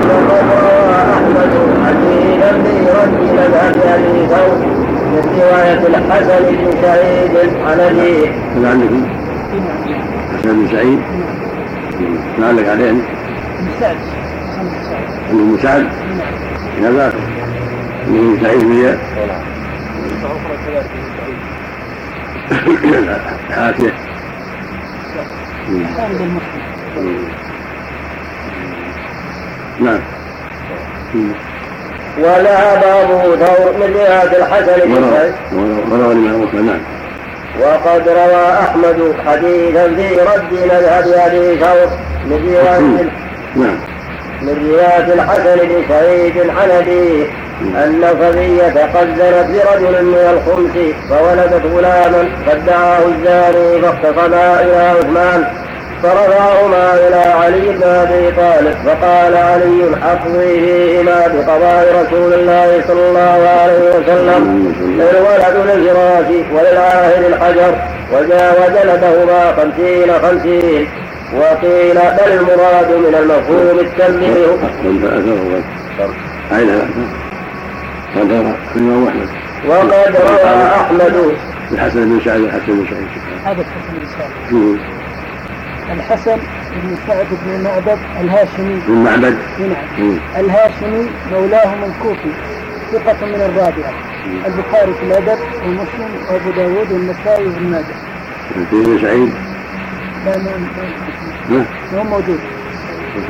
[0.09, 1.53] وقد روى أحمد
[1.85, 4.57] حديثا في رد مذهب أبي ثور
[5.11, 7.31] من رواية الحسن بن سعيد.
[7.65, 8.27] عن أبيه.
[10.37, 10.99] حسن بن سعيد.
[12.39, 13.01] نعلق عليه بن
[13.79, 13.95] سعد
[15.31, 15.87] بن سعد
[16.81, 17.13] هذا
[18.07, 18.37] بن
[20.53, 20.81] هي
[23.51, 23.93] حاتيه
[29.79, 29.99] نعم
[32.19, 34.91] وذهب ابو ثور من روايه الحسن
[35.91, 36.79] وروى الامام مسلم نعم.
[37.61, 41.89] وقد روى أحمد حديثا في رد مذهب أبي ثور
[42.25, 43.09] من رواية
[43.55, 43.92] نعم.
[44.43, 46.37] من رواية الحسن بن سعيد
[46.71, 47.25] أبيه
[47.61, 55.43] أن صبية قد زنت برجل من الخمس فولدت غلاما فادعاه الزاني فاختصما إلى عثمان
[56.03, 63.49] فرفعهما إلى علي بن أبي طالب فقال علي أقضي فيهما بقضاء رسول الله صلى الله
[63.61, 67.75] عليه وسلم الولد للفراش وللعاهر الحجر
[68.11, 70.87] وجلدهما خمسين خمسين
[71.35, 74.47] وقيل بل المراد من المفهوم التنبيه.
[79.67, 81.15] وقد روى أحمد.
[81.71, 83.07] الحسن بن سعيد الحسن بن سعيد
[83.45, 84.79] هذا الحسن بن سعيد
[85.91, 86.37] الحسن
[86.83, 88.79] بن سعد بن معبد الهاشمي.
[88.87, 89.37] بن معبد.
[89.59, 92.31] نعم الهاشمي مولاهم الكوفي
[92.91, 93.93] ثقة من الرابعة.
[94.45, 97.95] البخاري في الأدب ومسلم وأبو داود والنسائي وابن ماجه
[98.71, 99.33] بن سعيد
[100.25, 100.37] لا
[101.49, 102.39] ما هو موجود.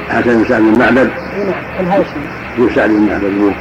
[0.10, 2.28] حسن بن سعد بن معبد نعم الهاشمي
[2.58, 3.54] بن سعد بن معبد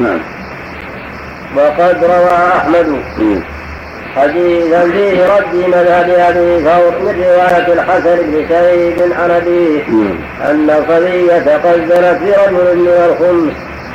[0.00, 0.20] نعم.
[1.56, 3.02] وقد روى أحمد.
[4.16, 9.82] حديثا فيه رد مذهب أبي ثور من رواية الحسن بن سعيد عن ابيه
[10.50, 13.52] أن صبيه قد زنت برجل من الخمس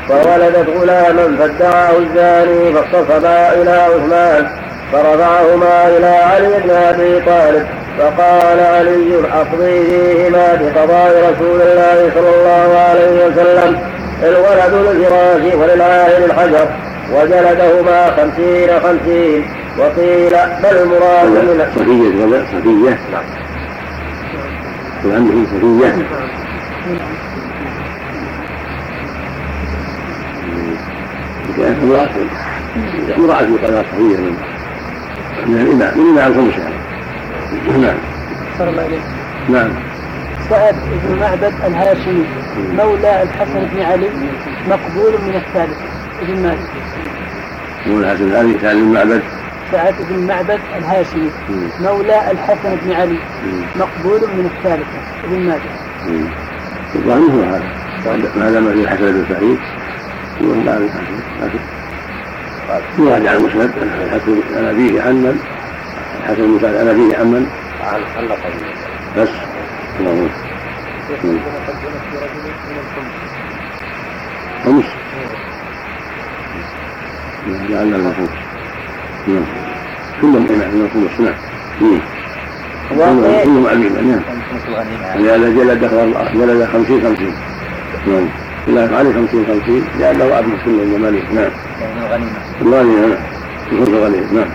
[0.09, 4.64] فولدت غلاما فادعاه الزاني فاختصما إلى عثمان.
[4.95, 7.67] فرفعهما إلى علي بن أبي طالب
[7.99, 13.79] فقال علي اقضي فيهما بقضاء رسول الله صلى الله عليه وسلم
[14.23, 16.67] الولد للفراش وللعاهل الحجر
[17.13, 19.45] وجلدهما خمسين خمسين
[19.79, 22.99] وقيل بل المراد من صفية ولا صفية.
[23.11, 23.25] نعم
[25.05, 25.91] وعنده صفية.
[31.83, 32.09] امرأة
[33.17, 34.54] أمرأة يقال صفية.
[35.45, 36.75] من الإمام من الإمام الخمس يعني
[37.81, 37.97] نعم
[39.49, 39.69] نعم.
[40.49, 42.25] سعد بن معبد الهاشمي
[42.77, 44.09] مولى الحسن بن علي
[44.69, 45.77] مقبول من الثالث.
[46.21, 46.59] ابن مالك.
[47.85, 49.21] يقول الحسن الهاشمي سعد بن معبد.
[49.71, 51.29] سعد بن معبد الهاشمي.
[51.79, 53.17] مولى الحسن بن علي.
[53.75, 55.71] مقبول من الثالثة ابن ماجه.
[56.95, 57.85] الظاهر هو هذا.
[58.35, 59.57] ما دام في الحسن بن سعيد
[60.41, 61.59] يقول لا الحسن لكن
[62.99, 65.39] يراجع المسند الحسن عن أبيه عمن
[66.23, 67.47] الحسن بن سعد عن أبيه عمن
[67.83, 68.39] عن خلق
[69.17, 69.29] بس.
[69.99, 70.29] اللهم.
[74.65, 74.85] خمس.
[77.69, 78.29] لعل الخمس
[79.27, 79.45] نعم.
[80.21, 81.33] كلهم نعم من الخمس نعم.
[83.43, 84.21] كلهم علينا نعم.
[85.15, 85.81] لهذا جلد
[86.33, 87.33] جلد خمسين خمسين.
[88.07, 88.44] نعم.
[88.67, 91.51] إلا عليه خمسين خمسين لأنه أبن كل الجمالين نعم.
[92.61, 93.17] الغنيمة نعم.
[93.71, 94.49] الفرد غنيمة نعم.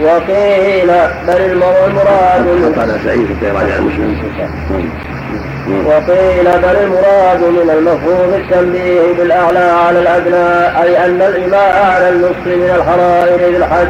[0.00, 0.86] وقيل
[1.26, 4.50] بل المراد على سعيد حتى يراجع المسلم نعم.
[4.70, 12.46] نعم وقيل بل المراد من المفروض التنبيه بالأعلى على الأدنى أي أن الإماء على النصف
[12.46, 13.88] من الحرائر للحج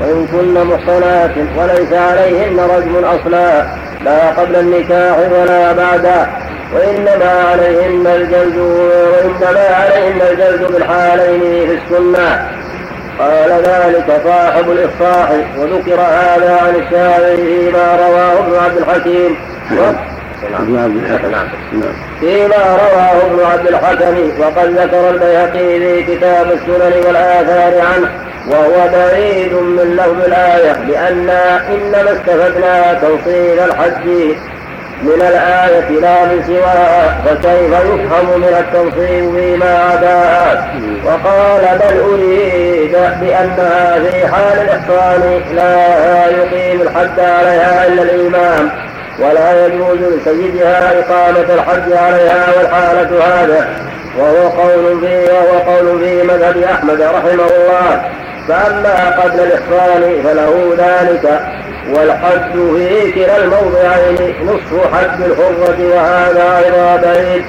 [0.00, 3.66] وإن كن محصنات وليس عليهن رجم أصلا
[4.04, 6.41] لا قبل النكاح ولا بعده
[6.74, 12.50] وإنما عليهن الجلد وإنما عليهن الجلد بالحالين في السنة.
[13.18, 19.36] قال ذلك صاحب الإصحاح وذكر هذا عن الشافعي فيما رواه ابن عبد الحكيم.
[19.70, 19.94] نعم.
[22.20, 28.08] فيما رواه ابن عبد الحكم وقد ذكر البيهقي في كتاب السنن والآثار عنه
[28.50, 34.34] وهو بعيد من لفظ الآية لأننا إنما استفدنا توصيل الحج
[35.02, 40.68] من الآية لا من سواها فكيف يفهم من التنصيب فيما عداها
[41.06, 48.70] وقال بل أريد بأنها في حال الإحصان لا يقيم الحد عليها إلا الإمام
[49.18, 53.68] ولا يجوز لسيدها إقامة الحج عليها والحالة هذا
[54.18, 58.02] وهو قول في وهو قول في مذهب أحمد رحمه الله.
[58.48, 61.40] فأما قبل الإحصان فله ذلك
[61.94, 67.42] والحج في كلا الموضعين نصف حج الحرة وهذا أيضا بعيد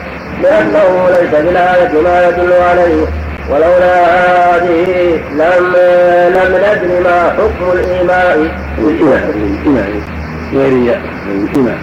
[0.44, 3.06] لأنه ليس في الآية ما يدل عليه
[3.50, 5.76] ولولا هذه لم
[6.36, 8.52] لم ندر ما حكم الإيماء.
[8.78, 9.90] الإماء الإماء
[10.54, 11.78] غير الإماء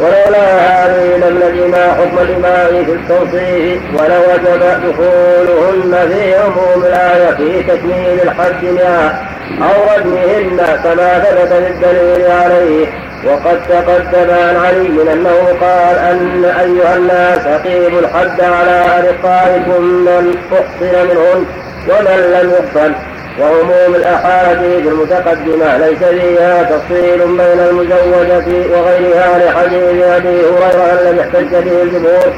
[0.00, 7.62] ولولا هذه لم ندر ما حكم الإماء في التوصيف ولوجب دخولهن في عموم الآية في
[7.62, 9.26] تكميل الحج بها
[9.62, 12.86] أو ردمهن كما ثبت بالدليل عليه.
[13.26, 21.06] وقد تقدم عن علي أنه قال أن أيها الناس أقيموا الحد على أرقائكم من أحصن
[21.08, 21.44] منهن
[21.88, 22.92] ومن لم يحصن.
[23.40, 31.82] وعموم الأحاديث المتقدمة ليس فيها تفصيل بين المزوجة وغيرها لحديث أبي هريرة الذي احتج به
[31.82, 32.32] الجمهور.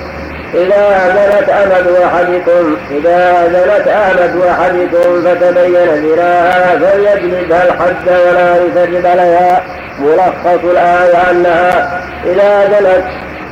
[0.54, 9.62] إذا زنت أمد أحدكم إذا زنت أمد أحدكم فتبين زناها فليجلدها الحد ولا يسجد عليها
[9.98, 13.04] ملخص الآية أنها إذا زنت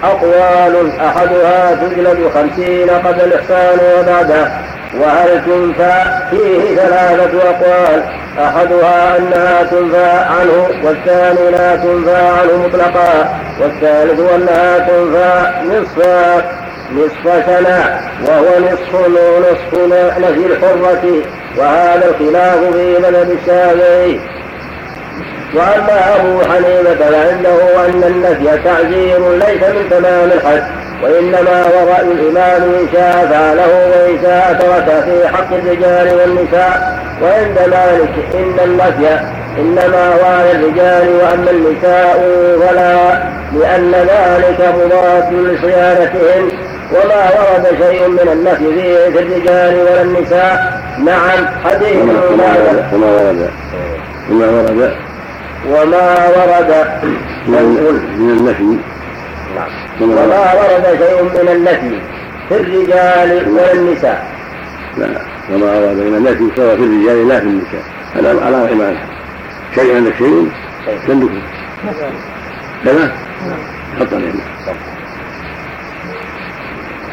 [0.05, 4.49] أقوال أحدها تجلد خمسين قبل الإحسان وبعده
[4.95, 8.03] وهل تنفى؟ فيه ثلاثة أقوال.
[8.39, 13.41] أحدها أنها تنفى عنه والثاني لا تنفى عنه مطلقا.
[13.61, 15.99] والثالث أنها تنفى نصف
[16.93, 21.23] نصف سنة وهو نصف ونصف نفي الحرة.
[21.59, 24.21] وهذا الخلاف في مذهب الشافعي.
[25.55, 30.63] وأما أبو حنيفة فعنده أن النفي تعزير ليس من تمام الحج
[31.03, 37.07] وإنما هو رأي الإمام إن شاء فعله وإن شاء ترك في حق الرجال والنساء.
[37.23, 39.21] وعند مالك إن النفي
[39.59, 42.19] إنما هو على الرجال وأما النساء
[42.61, 42.97] فلا
[43.61, 46.49] لأن ذلك مضاد لصيانتهن
[46.93, 50.81] وما ورد شيء من النفي فيه في الرجال ولا النساء.
[51.05, 53.51] نعم حديث وما ورد
[54.31, 54.93] وما ورد.
[55.69, 56.71] وما ورد
[57.49, 58.79] من النفي.
[60.01, 62.01] وما ورد شيء من النفي
[62.49, 64.27] في الرجال ولا النساء.
[64.99, 65.07] لا
[65.53, 67.83] وما ورد من النفي سواء في الرجال لا في النساء.
[68.15, 68.97] هذا على رأي
[69.75, 70.51] شيء عندك شيء؟
[71.09, 71.29] عندك
[72.85, 73.13] كذا
[74.01, 74.33] حط عليه.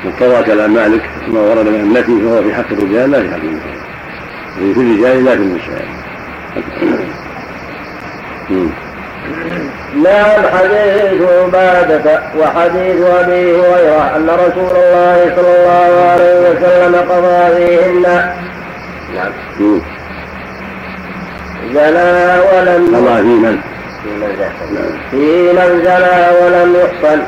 [0.06, 1.10] مقتضى كلام مالك.
[1.28, 3.78] ما ورد من النفي فهو في حق الرجال لا في حق النساء.
[4.56, 5.86] في الرجال لا في النساء.
[10.04, 18.04] نعم حديث عبادة وحديث أبي هريرة أن رسول الله صلى الله عليه وسلم قضى فيهن.
[19.16, 19.34] نعم
[21.74, 23.58] زنا ولم قضى في من؟
[25.12, 27.20] في من زنا ولم يحصن.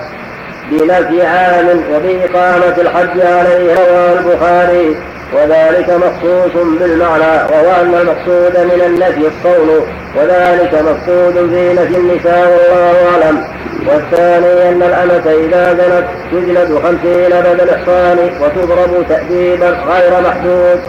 [0.71, 4.95] بنفي عام وبإقامة الحج عليه رواه البخاري.
[5.33, 13.09] وذلك مخصوص بالمعنى وهو أن المقصود من النفي الصون وذلك مقصود في نفي النساء والله
[13.11, 13.43] أعلم.
[13.87, 20.79] والثاني أن الأمة إذا زنت تجلد خمسين بدل الإحصان وتضرب تأديبا غير محدود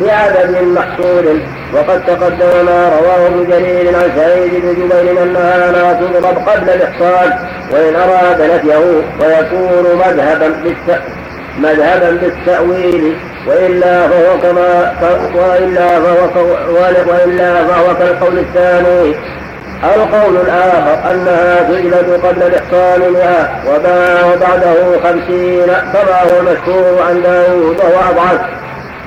[0.00, 1.40] بعدد محصول
[1.74, 7.38] وقد تقدم ما رواه ابن جرير عن سعيد بن جبير أنها لا تضرب قبل الإحصان
[7.72, 8.76] وإن أراد نفيه
[9.20, 10.54] ويكون مذهبا
[11.58, 13.16] مذهبا بالتأويل.
[13.46, 14.92] وإلا فهو كما
[15.34, 16.28] وإلا فهو
[17.06, 19.14] وإلا فهو كالقول الثاني.
[19.96, 28.10] القول الآخر أنها تجلد قبل الإحصان مئة وبعده خمسين كما هو مشهور عن داود وهو
[28.10, 28.40] أضعف.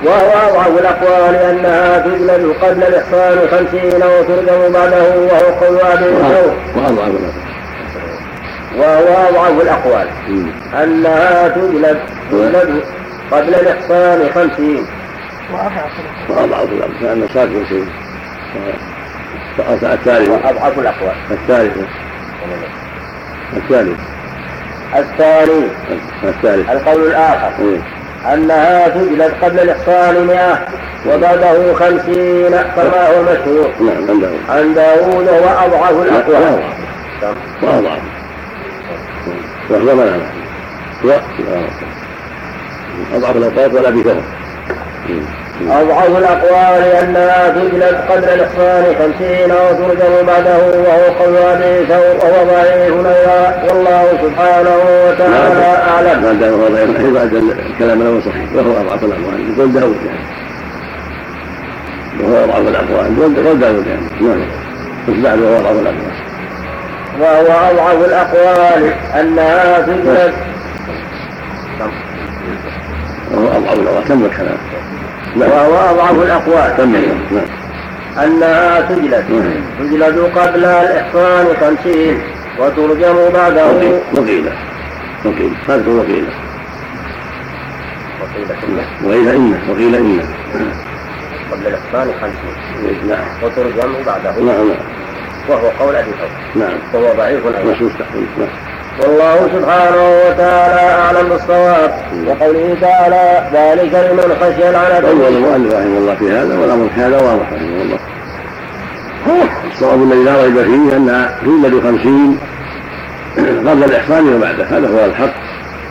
[0.06, 6.06] وهو أضعف الأقوال أنها تجلد قبل الإحصان خمسين وترجم بعده وهو قول أبي
[6.76, 7.14] وأضعف
[8.78, 10.08] وهو أضعف الأقوال.
[10.84, 11.98] أنها تجلد
[13.32, 14.86] قبل الإحصان خمسين.
[16.30, 17.88] وأضعف الأقوال لأن ساكن شيء
[19.94, 20.30] الثالث.
[20.30, 21.16] وأضعف الأقوال.
[21.32, 21.78] الثالث.
[23.58, 24.00] الثالث.
[24.96, 25.68] الثاني.
[26.24, 26.70] الثالث.
[26.70, 27.52] القول الآخر.
[27.60, 27.80] إيه.
[28.34, 30.68] أنها تجلد قبل الإحصان مئة
[31.08, 36.64] وبعده خمسين كما هو مشهور؟ نعم عن داود عن وهو أضعف الأقوال.
[37.62, 38.02] وأضعف
[39.70, 40.18] وهو منع
[43.16, 44.22] أضعف الأوقات ولا بثمن
[45.70, 52.94] أضعف الأقوال أنها تجلد قدر الإحصان خمسين وترجم بعده وهو قول أبي ثور وهو ضعيف
[53.06, 54.76] أيضا والله سبحانه
[55.08, 56.22] وتعالى أعلم.
[56.24, 58.54] بعد هو ضعيف بعد الكلام له صحيح.
[58.56, 59.54] وهو أضعف الأقوال.
[59.54, 60.20] يقول داود يعني.
[62.24, 63.18] وهو أضعف الأقوال.
[63.38, 64.08] يقول داود يعني.
[64.22, 64.46] نعم.
[65.08, 66.18] بس بعد وهو أضعف الأقوال؟
[67.20, 70.34] وهو أضعف الأقوال أنها تجلد
[73.32, 74.04] وهو أضعف الأقوال.
[74.08, 74.58] كم الكلام
[75.36, 77.46] وهو أضعف الأقوال كم نعم.
[78.26, 79.26] أنها تجلد
[79.80, 82.22] تجلد قبل الإحصان خمسين
[82.60, 83.66] وترجم بعده.
[83.68, 84.00] وقيل.
[84.14, 84.50] وقيل.
[85.26, 85.52] وقيل.
[85.70, 86.26] هذا وقيل.
[89.04, 90.24] وقيل إنه وقيل إنه
[91.52, 93.26] قبل الإحصان خمسين نعم.
[93.44, 94.32] وترجم بعده.
[94.32, 94.68] نعم.
[94.68, 94.98] نعم
[95.50, 96.78] وهو قول أبي ثور نعم.
[96.94, 97.46] وهو ضعيف.
[97.46, 97.64] أيضا
[98.40, 98.50] نعم.
[99.04, 101.92] والله سبحانه وتعالى أعلم بالصواب.
[102.28, 107.22] وقوله تعالى ذلك لمن خشي العنة أول المؤلف رحمه الله في هذا والأمر في هذا
[107.22, 108.00] واضح رحمه الله
[109.74, 112.38] الصواب الذي لا ريب فيه أنها تولد خمسين
[113.68, 115.34] قبل الإحصان وبعده هذا هو الحق.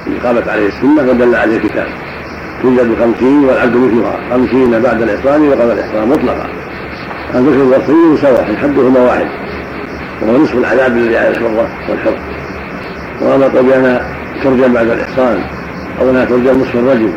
[0.06, 1.86] اللي قامت عليه السنة ودل عليه الكتاب.
[2.62, 4.16] تولد خمسين والعبد مثلها.
[4.30, 6.46] خمسين بعد الإحصان وقبل الإحصان مطلقا.
[7.34, 9.26] الذكر والصغير سواء حدهما واحد.
[10.22, 12.18] وهو نصف العذاب الذي على الحرة والحر
[13.20, 14.00] وأما قول بأنها
[14.44, 15.38] ترجم بعد الإحصان
[16.00, 17.10] أو أنها ترجم نصف الرجل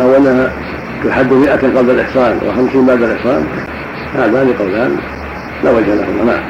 [0.00, 0.52] أو أنها
[1.04, 3.46] تحد مئة قبل الإحصان وخمسين بعد الإحصان.
[4.14, 4.96] هذان قولان
[5.64, 6.40] لا وجه لهما نعم.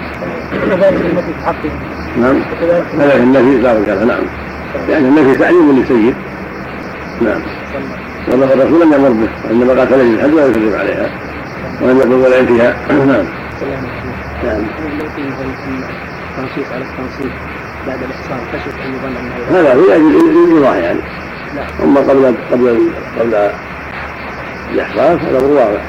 [1.63, 1.71] في
[2.21, 2.41] نعم.
[2.99, 4.21] في النفي لا وجه له نعم.
[4.89, 6.15] لأن النفي تعليم للسيد.
[7.21, 7.41] نعم.
[8.29, 11.11] والله الرسول لم يمر به وإنما قال فليس الحد ولا يكذب عليها
[11.83, 12.77] ولم يقل ولا انتهاء
[13.09, 13.25] نعم.
[14.45, 14.63] نعم.
[17.87, 21.01] بعد الإحصان خشية أن يظن أنها هذا هو يجوز للإيضاح يعني
[21.57, 21.85] لا.
[21.85, 23.51] أما قبل قبل قبل
[24.73, 25.83] الإحصان هذا هو واضح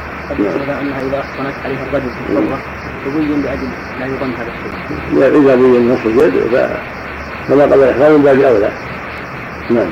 [0.81, 2.59] أنها إذا أحصنت عليها الرجل في الحرة
[3.05, 3.69] تبين لأجل
[3.99, 5.41] لا يظن هذا الشيء.
[5.41, 6.33] إذا بين نص الجد
[7.47, 8.71] فما قبل الإحصان من باب أولى
[9.69, 9.87] نعم.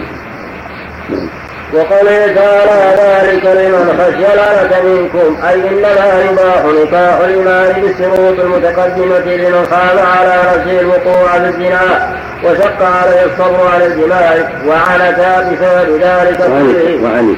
[1.09, 1.27] نعم.
[1.74, 5.47] وقوله تعالى ذلك لمن خشي العنة منكم.
[5.47, 13.26] أي إنما يباح نكاح المال بالشروط المتقدمة لمن خاف على نفسه الوقوع بالزنا وشق عليه
[13.26, 14.34] الصبر على الجماع
[14.68, 16.99] وعنت بسبب ذلك كله.
[17.03, 17.38] وعنك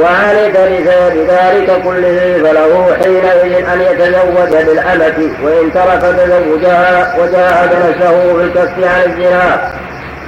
[0.00, 2.40] وعنت بسبب ذلك كله.
[2.42, 9.70] فله حينئذ أن يتزوج بالأمة وإن ترك تزوجها وجاهد نفسه في الكف عن الزنا.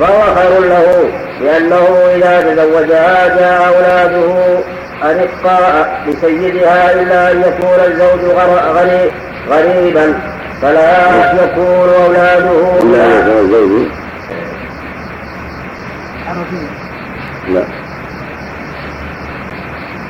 [0.01, 1.87] فهو خير له لأنه
[2.17, 4.35] إذا تزوجها جاء أولاده
[5.03, 8.21] أرقاء لسيدها إلا أن يكون الزوج
[8.75, 9.11] غري-
[9.51, 10.15] غريبا
[10.63, 11.09] فلا
[11.45, 13.89] يكون أولاده يكون الزوج
[17.49, 17.63] لا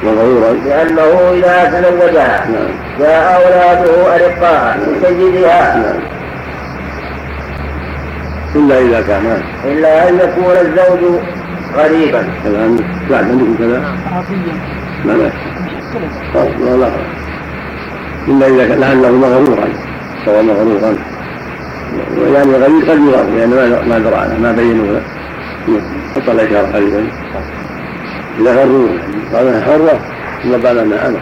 [0.05, 2.69] وغيورا لأنه إذا تزوجها نعم.
[2.99, 6.18] جاء أولاده أرقاء لسيدها نعم.
[8.57, 9.43] إلا إذا كان.
[9.65, 11.21] إلا أن يكون الزوج
[11.77, 12.21] غريبا.
[12.47, 12.79] الآن
[13.11, 13.97] بعد عندكم كذا.
[14.13, 14.53] عربية
[15.05, 15.31] لا لا.
[16.65, 16.91] لا لا.
[18.29, 19.69] إلا إذا كان لعله مغرورا
[20.25, 20.97] سواء مغرورا
[22.35, 25.03] يعني غريب قد يغر لأن ما ما درى عنه ما بينوا له
[26.17, 27.07] حط الإشارة قريبا.
[28.41, 30.01] إذا غرور يعني قال حرة
[30.43, 31.13] ثم قال انها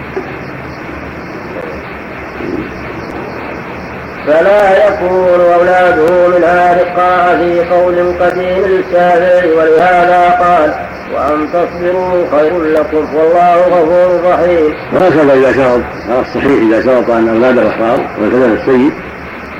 [4.27, 10.74] فلا يكون أولاده منها رقاء في قول قديم للشافعي ولهذا قال
[11.14, 14.74] وأن تصبروا خير لكم والله غفور رحيم.
[14.93, 18.93] وهكذا إذا شرط على الصحيح إذا شرط أن أولاده أحرار وكذا السيد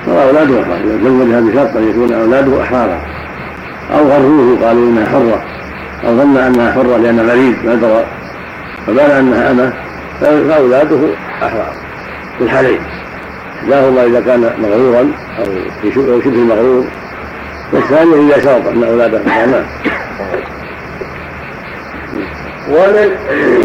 [0.07, 0.79] فأولاده أحرار.
[0.85, 3.01] إذا زوجها بشرط أن يكون أولاده أحرارا
[3.95, 5.45] أو غروه قالوا إنها حرة
[6.07, 8.05] أو ظن أنها حرة لأن مريض ما درى
[8.87, 9.73] فبان أنها أمة
[10.21, 10.99] فأولاده
[11.43, 11.73] أحرار.
[12.39, 12.81] في الحالين.
[13.63, 15.45] إحداهما إذا كان مغرورا أو
[15.95, 16.85] شبه مغرور
[17.73, 19.65] والثاني إذا شرط أن أولاده كانا
[22.71, 23.11] ومن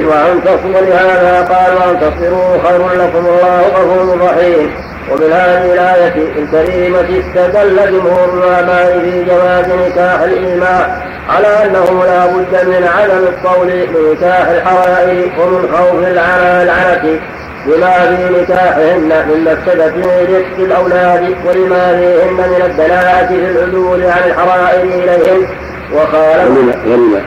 [0.06, 4.72] وأن تصبروا لهذا قال وأن تصبروا خير لكم الله غفور رحيم.
[5.12, 12.68] ومن هذه الآية الكريمة استدل جمهور العلماء في جواز نكاح الإيماء على أنه لا بد
[12.68, 17.20] من عدم القول بنكاح الحرائر ومن خوف العنة
[17.68, 24.84] لما في نكاحهن من مفسدة رزق الأولاد ولما فيهن من الدلالة في العدول عن الحرائر
[24.84, 25.48] إليهم؟
[25.94, 26.50] وقال
[26.86, 27.22] ولما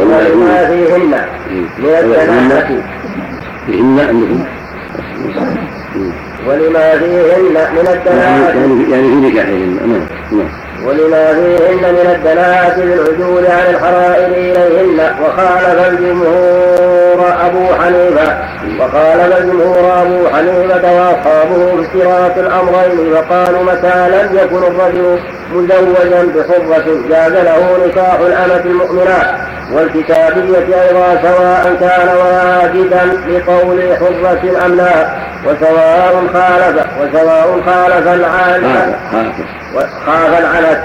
[0.00, 1.14] ولما فيهن؟
[1.78, 2.82] من الدلالة
[3.66, 4.44] فيهن عندكم
[6.46, 10.06] ولما فيهن من الدلالة يعني يعني في نكاحهن نعم
[10.38, 10.67] نعم.
[10.86, 18.38] ولما فيهن من الدلالة بالعدول عن الحرائر إليهن وخالف الجمهور أبو حنيفة
[18.80, 25.18] وخالف الجمهور أبو حنيفة وأصحابه اشتراك الأمرين فقالوا متى لم يكن الرجل
[25.52, 29.34] مزوجا بحرة جاز له نكاح الأمة المؤمنات؟
[29.72, 35.08] والكتابية أيضا سواء كان واجدا لقول حرة أم لا
[35.46, 38.94] وسواء خالف وسواء خالف العالم
[40.06, 40.80] خاف العنت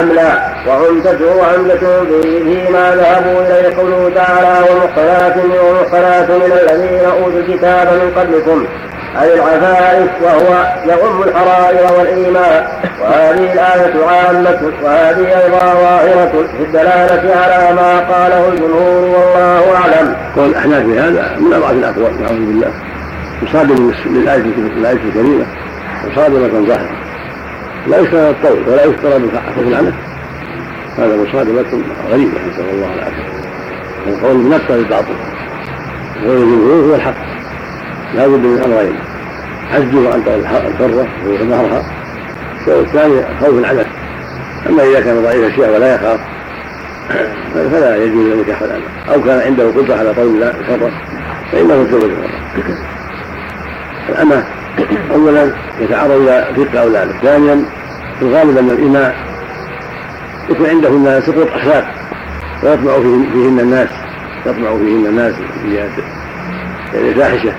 [0.00, 7.86] أم لا وعمدته وعمدته فيما ذهبوا إليه قوله تعالى ومحصنات ومحصنات من الذين أوتوا الكتاب
[7.86, 8.66] من قبلكم
[9.22, 12.66] أي العفائف وهو يغم الحرائر والإيمان.
[13.00, 20.16] وهذه الآية عامة وهذه أيضا ظاهرة في الدلالة على ما قاله الجمهور والله أعلم.
[20.36, 22.72] قول الأحناف في هذا من أضعف الأقوال نعوذ بالله.
[23.42, 25.46] مصادم للآية الكريمة
[26.06, 27.07] مصادمة ظاهرة.
[27.86, 29.94] لا يشترى الطول ولا يشترى بالحق العنف
[30.98, 33.38] هذا مصادمة غريبة نسأل الله العافية.
[34.06, 35.16] القول بنفسه الباطل
[36.24, 37.28] وقول الجمهور هو الحق.
[38.14, 38.98] لا بد من امرين
[39.72, 40.22] حجه عن
[40.66, 41.82] الحرة ومهرها
[42.66, 43.86] والثاني خوف العنف
[44.68, 46.20] أما إذا كان ضعيف الشيء ولا يخاف
[47.72, 50.90] فلا يجوز نكاح الامه أو كان عنده قدرة على طول الحره
[51.52, 52.78] فإنه يتزوج الحره
[54.08, 54.44] الامه
[55.14, 57.64] اولا يتعرض إلى فقه اولاده ثانيا
[58.18, 59.14] في الغالب أن الإماء
[60.50, 61.84] يكون عندهن سقوط أخلاق
[62.62, 62.92] ويطمع
[63.32, 63.88] فيهن الناس
[64.46, 65.74] يطمع فيهن الناس في
[66.94, 67.52] يعني فاحشه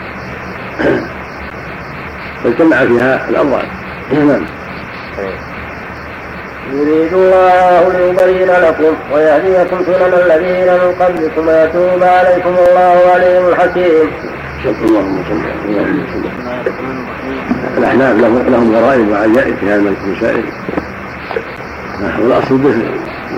[2.44, 3.68] فاجتمع فيها الأمران
[4.12, 4.46] نعم.
[6.74, 14.12] يريد الله ليبين لكم ويهديكم سنن الذين من قبلكم ويتوب عليكم الله عليم حكيم.
[14.66, 15.42] اللهم صل
[17.78, 18.18] الأحناف
[18.50, 20.44] لهم غرائب وعجائب في هذه المسائل.
[22.22, 22.76] والأصل به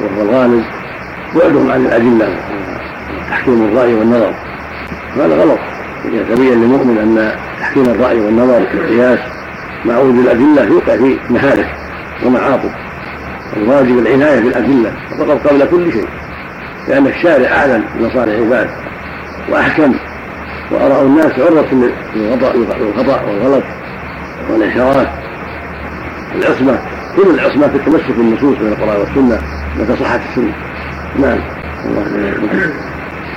[0.02, 0.64] وهو الغالب.
[1.36, 2.36] بعدهم عن الأدلة
[3.30, 4.34] تحكيم الرأي والنظر.
[5.16, 5.60] هذا غلط.
[6.06, 9.20] يتبين للمؤمن أن تحكيم الرأي والنظر في القياس
[9.86, 11.68] مع وجود الادله يوقع في مهالك
[12.26, 12.72] ومعاطف
[13.58, 16.08] الواجب العناية بالأدلة فقط قبل كل شيء.
[16.88, 18.70] لأن الشارع أعلم بمصالح العباد
[19.50, 19.96] وأحكم
[20.72, 21.72] واراء الناس عرضه
[22.16, 23.64] للخطا والغلط
[24.50, 25.08] والانحراف
[26.36, 26.80] العصمة
[27.16, 29.42] كل العصمة في التمسك بالنصوص من القرآن والسنة
[29.80, 30.54] متى صحت السنة.
[31.20, 31.40] نعم.
[31.86, 32.34] الله نعم.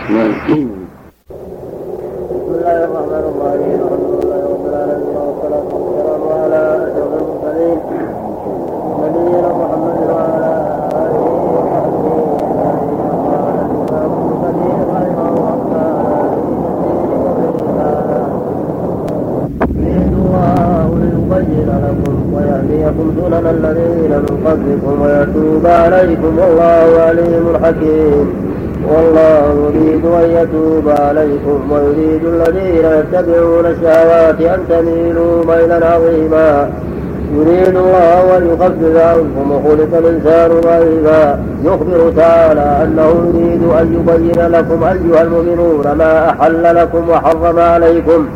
[0.08, 0.34] الله الرحمن
[3.70, 4.03] الرحيم.
[22.84, 28.26] ويهديكم سنن الذين من قبلكم ويتوب عليكم والله عليم حكيم.
[28.88, 36.70] والله يريد أن يتوب عليكم ويريد الذين يتبعون الشهوات أن تميلوا ميلا عظيما.
[37.34, 44.84] يريد الله أن يخفف عنكم وخلق الإنسان ضعيفا يخبر تعالى أنه يريد أن يبين لكم
[44.84, 48.26] أيها المؤمنون ما أحل لكم وحرم عليكم.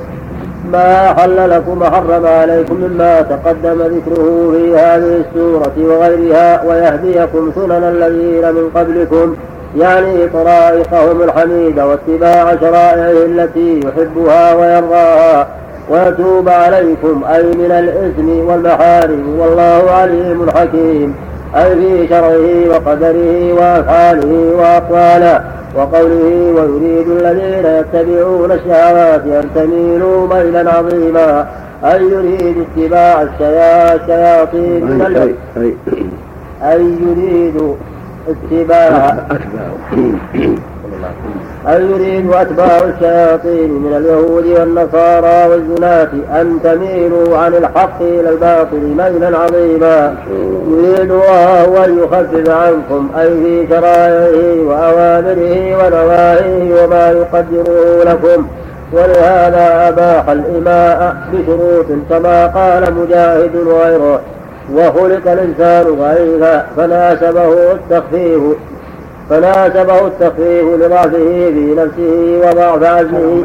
[0.73, 8.55] ما أحل لكم وحرم عليكم مما تقدم ذكره في هذه السورة وغيرها ويهديكم سنن الذين
[8.55, 9.37] من قبلكم
[9.77, 15.47] يعني طرائقهم الحميدة واتباع شرائعه التي يحبها ويرضاها.
[15.91, 21.15] ويتوب عليكم أي من الإثم والمحارم والله عليم حكيم.
[21.57, 25.41] أي في شرعه وقدره وأفعاله وأقواله
[25.77, 31.47] وقوله ويريد الذين يتبعون الشهوات أن تميلوا ميلا عظيما
[31.85, 35.35] أي يريد اتباع الشياطين من
[36.63, 37.77] أي يريد
[38.29, 39.17] اتباع
[41.69, 46.09] أن يريد أتباع الشياطين من اليهود والنصارى والزناة
[46.41, 50.15] أن تميلوا عن الحق إلى الباطل ميلا عظيما.
[50.71, 58.47] يريد الله أن يخفف عنكم أي في شرائعه وأوامره ونواهيه وما يقدره لكم.
[58.93, 64.21] ولهذا أباح الإماء بشروط كما قال مجاهد وغيره.
[64.75, 68.43] وخلق الإنسان ضعيفا فناسبه التخفيف.
[69.31, 71.11] فناسبه التخفيف لضعفه
[71.51, 73.45] في نفسه وضعف عزمه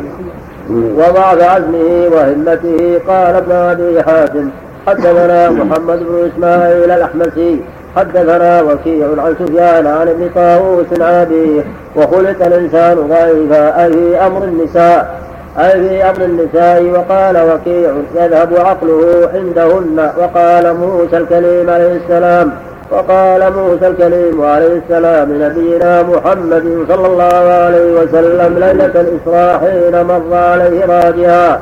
[0.70, 4.50] وضعف عزمه وهمته قال ابن أبي حاتم
[4.88, 7.62] حدثنا محمد بن إسماعيل الأحمسي
[7.96, 11.64] حدثنا وكيع عن سفيان عن ابن طاووس عن ابيه
[11.96, 15.20] وخلق الإنسان ضعيفا أي في أمر النساء
[15.60, 22.52] أي في أمر النساء وقال وكيع يذهب عقله عندهن وقال موسى الكليم عليه السلام
[22.94, 27.34] وقال موسى الكليم عليه السلام لنبينا محمد صلى الله
[27.64, 31.60] عليه وسلم ليلة الإسراء حين مر عليه راجعا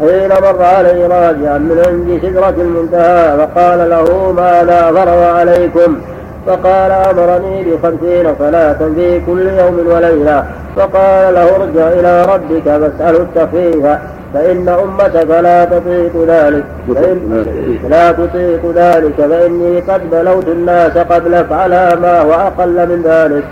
[0.00, 5.96] حين مر عليه راجعا من عند سدرة المنتهى فقال له ماذا فرض عليكم؟
[6.46, 10.44] فقال أمرني بخمسين صلاة في كل يوم وليلة
[10.76, 13.86] فقال له ارجع إلى ربك فاسأله التخفيف
[14.34, 16.64] فإن أمتك لا تطيق ذلك
[16.94, 17.44] فإن
[17.90, 23.44] لا تطيق ذلك فإني قد بلوت الناس قبلك على ما هو أقل من ذلك.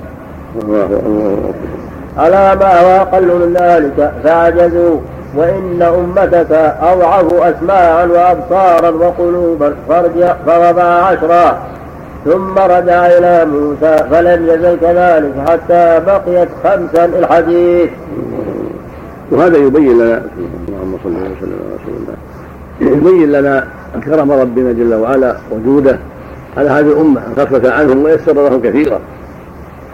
[2.19, 4.99] على ما هو أقل من ذلك فعجزوا
[5.37, 6.53] وإن أمتك
[6.83, 11.59] أضعف أسماعا وأبصارا وقلوبا فارجع فوضع عشرا.
[12.25, 17.91] ثم رجع إلى موسى فلم يزل كذلك حتى بقيت خمسا الحديث.
[19.31, 20.23] وهذا يبين لنا
[21.07, 22.17] اللهم صل وسلم على رسول الله.
[22.81, 23.67] يبين لنا
[24.05, 25.99] كرم ربنا جل وعلا وجوده
[26.57, 29.01] على هذه الأمة أن خفف عنهم ويسر لهم كثيرا.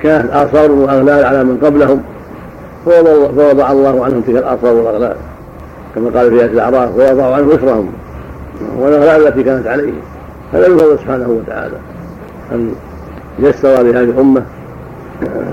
[0.02, 2.02] كانت اثار وأغلال على من قبلهم
[3.36, 5.16] فوضع الله عنهم تلك الآثار والأغلال
[5.94, 7.92] كما قال في آية الأعراف ووضعوا عنهم إسرهم
[8.78, 10.00] والأغلال التي كانت عليهم.
[10.52, 11.76] هذا من سبحانه وتعالى
[12.52, 12.74] أن
[13.38, 14.42] يسر لهذه الأمة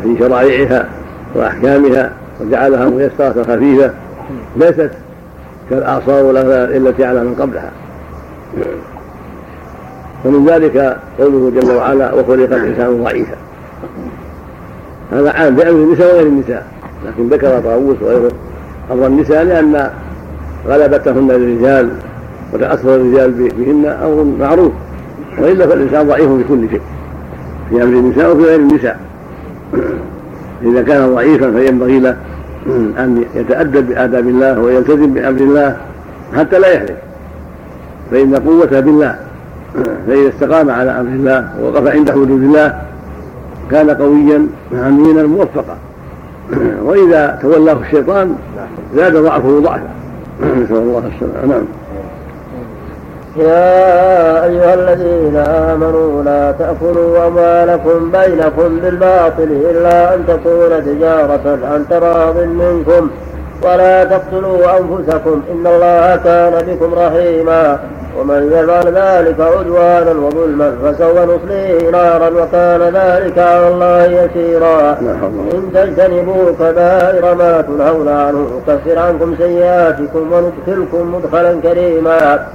[0.03, 0.86] في شرائعها
[1.36, 3.91] وأحكامها وجعلها ميسرة خفيفة
[4.55, 4.91] ليست
[5.72, 7.72] والأغلال التي على من قبلها.
[10.26, 13.36] ومن ذلك قوله جل وعلا وخلق الإنسان ضعيفا.
[15.11, 16.65] هذا عام بأمر النساء وغير النساء
[17.05, 18.32] لكن ذكر طاووس وغيره
[18.91, 19.89] أمر النساء لأن
[20.67, 21.89] غلبتهن الرجال
[22.53, 24.72] وتأثر الرجال بهن أمر معروف.
[25.39, 26.82] وإلا فالإنسان ضعيف في كل شيء
[27.70, 28.99] في أمر النساء وفي غير النساء.
[30.63, 32.17] إذا كان ضعيفا فينبغي له
[32.68, 35.78] أن يتأدب بآداب الله ويلتزم بأمر الله
[36.38, 36.97] حتى لا يحلف
[38.12, 39.16] فإن قوته بالله
[40.07, 42.82] فإذا استقام على أمر الله ووقف عند حدود الله
[43.72, 45.78] كان قويا أمينا موفقا.
[46.84, 48.36] وإذا تولاه الشيطان
[48.95, 49.89] زاد ضعفه ضعفا.
[50.41, 51.53] نسأل الله السلامة.
[51.53, 51.64] نعم.
[53.39, 62.37] يا أيها الذين آمنوا لا تأكلوا أموالكم بينكم بالباطل إلا أن تكون تجارة عن تراض
[62.37, 63.09] منكم.
[63.64, 65.41] ولا تقتلوا أنفسكم.
[65.51, 67.80] إن الله كان بكم رحيما.
[68.20, 74.97] ومن يفعل ذلك عدوانا وظلما فسوف نصليه نارا وكان ذلك على الله يسيرا.
[75.53, 82.47] إن تجتنبوا كبائر ما تنهون عنه نكفر عنكم سيئاتكم وندخلكم مدخلا كريما.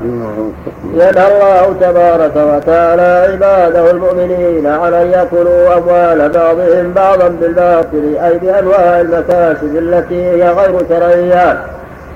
[0.95, 9.01] ينهى الله تبارك وتعالى عباده المؤمنين على أن يأكلوا أموال بعضهم بعضا بالباطل أي بأنواع
[9.01, 11.59] المكاسب التي هي غير شرعية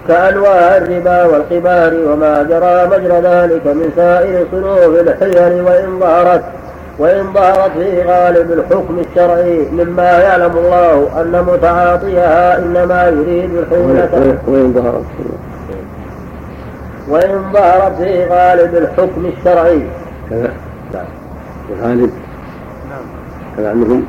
[0.09, 6.43] كأنواع الربا والقمار وما جرى مجرى ذلك من سائر صنوف الحيل وإن ظهرت
[6.99, 14.39] وإن ظهرت في غالب الحكم الشرعي مما يعلم الله أن متعاطيها إنما يريد الحيلة.
[14.47, 15.05] وإن ظهرت
[17.09, 19.83] وإن ظهرت في غالب الحكم الشرعي.
[20.31, 20.53] كذا.
[21.81, 22.11] نعم.
[23.57, 24.03] كذا عندكم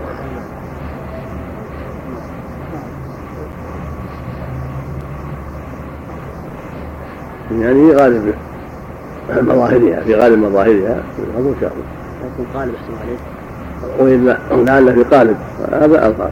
[7.51, 8.33] يعني في غالب
[9.31, 11.03] مظاهرها في غالب مظاهرها.
[11.19, 13.19] يكون غالب احسن عليك
[13.99, 15.37] وإلا لعل في قالب
[15.71, 16.31] هذا أظهر.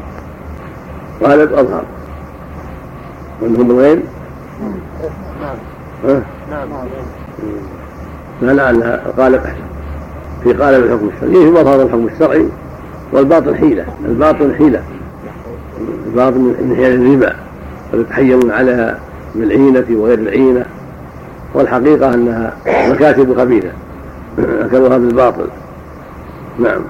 [1.23, 1.83] قالب أظهر.
[3.41, 4.03] وأنهم وين؟
[5.41, 6.21] نعم.
[6.51, 6.67] نعم.
[8.41, 9.67] لا لعل قالب أحسن.
[10.43, 12.45] في قالب الحكم الشرعي في مظهر الحكم الشرعي.
[13.13, 13.85] والباطل حيلة.
[14.05, 14.81] الباطل حيلة.
[16.07, 17.35] الباطل من حيل الربا.
[17.93, 18.99] ويتحيلون عليها
[19.35, 20.65] بالعينة وغير العينة.
[21.53, 23.69] والحقيقة أنها مكاتب خبيثة.
[24.39, 25.47] أكلوها بالباطل.
[26.59, 26.81] نعم.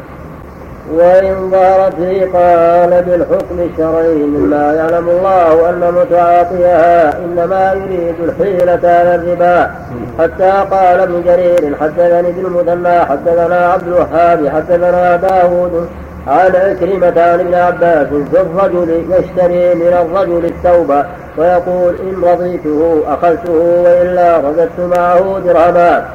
[0.93, 9.15] وإن ظهرت في قالب الحكم الشرعي مما يعلم الله أن متعاطيها إنما يريد الحيلة على
[9.15, 9.71] الربا.
[10.19, 15.87] حتى قال ابن جرير حدثني ابن المثنى حدثنا عبد الوهاب حدثنا داود
[16.27, 21.03] عن عكرمة عن ابن عباس في الرجل يشتري من الرجل الثوب
[21.37, 23.51] ويقول إن رضيته أخذته
[23.83, 26.09] وإلا رددت معه درهما.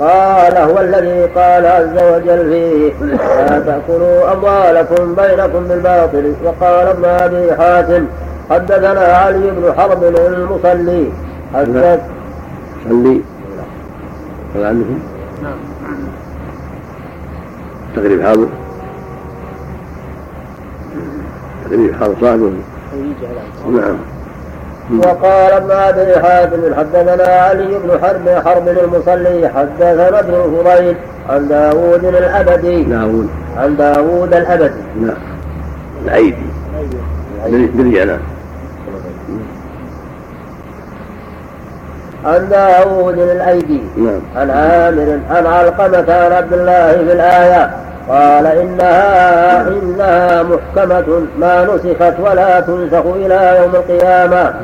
[0.00, 7.54] قال هو الذي قال عز وجل فيه لا تأكلوا أموالكم بينكم بالباطل وقال ابن أبي
[7.54, 8.06] حاتم
[8.50, 11.12] حدثنا علي بن حرب المصلي
[11.54, 12.00] حدث
[12.88, 13.20] صلي.
[14.54, 14.98] هل عندكم؟
[15.42, 15.58] نعم.
[17.96, 18.48] تقريب حاضر تقريب حاضر
[22.20, 22.52] صاحبه
[23.70, 23.98] نعم.
[24.98, 30.96] وقال ابن ابي حاتم حدثنا علي بن حرب حرب المصلي حدثنا ابن فضيل
[31.28, 32.82] عن داوود الأبدي.
[32.84, 33.28] داوود.
[33.56, 34.82] عن داوود الأبدي.
[35.00, 35.16] نعم.
[36.04, 36.36] الايدي
[37.74, 38.18] باليانا
[42.24, 43.80] عن داوود الأيدي.
[43.96, 44.20] نعم.
[44.36, 47.70] عن عامر عن علقمة عن عبد الله في الآية.
[48.10, 54.54] قال إنها إنها محكمة ما نسخت ولا تنسخ إلى يوم القيامة.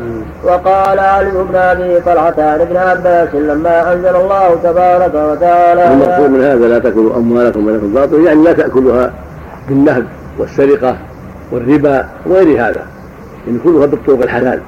[0.45, 6.45] وقال علي بن أبي طلحة عن ابن عباس لما أنزل الله تبارك وتعالى المقصود من
[6.45, 9.13] هذا لا تأكلوا أموالكم بينكم باطل يعني لا تأكلوها
[9.69, 10.07] بالنهب
[10.39, 10.97] والسرقة
[11.53, 12.83] والربا وغير هذا.
[13.47, 14.61] يعني كلها بالطرق الحلال.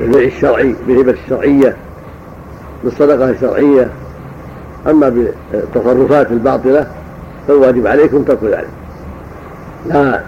[0.00, 1.76] بالبيع الشرعي بالهبة الشرعية
[2.84, 3.88] بالصدقة الشرعية.
[4.90, 5.08] أما
[5.52, 6.86] بالتصرفات الباطلة
[7.48, 8.68] فالواجب عليكم ترك ذلك.
[9.86, 10.20] لا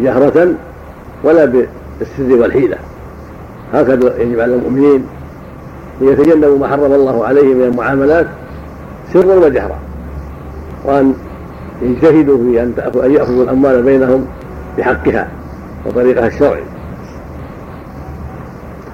[0.00, 0.54] جهرة
[1.24, 2.76] ولا بالسر والحيلة.
[3.72, 5.06] هكذا يجب على المؤمنين
[6.00, 8.26] أن يتجنبوا ما حرم الله عليهم من المعاملات
[9.12, 9.78] سرا وجهرا
[10.84, 11.14] وأن
[11.82, 12.62] يجتهدوا في
[13.04, 14.26] أن يأخذوا الأموال بينهم
[14.78, 15.28] بحقها
[15.86, 16.62] وطريقها الشرعي.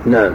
[0.06, 0.32] نعم.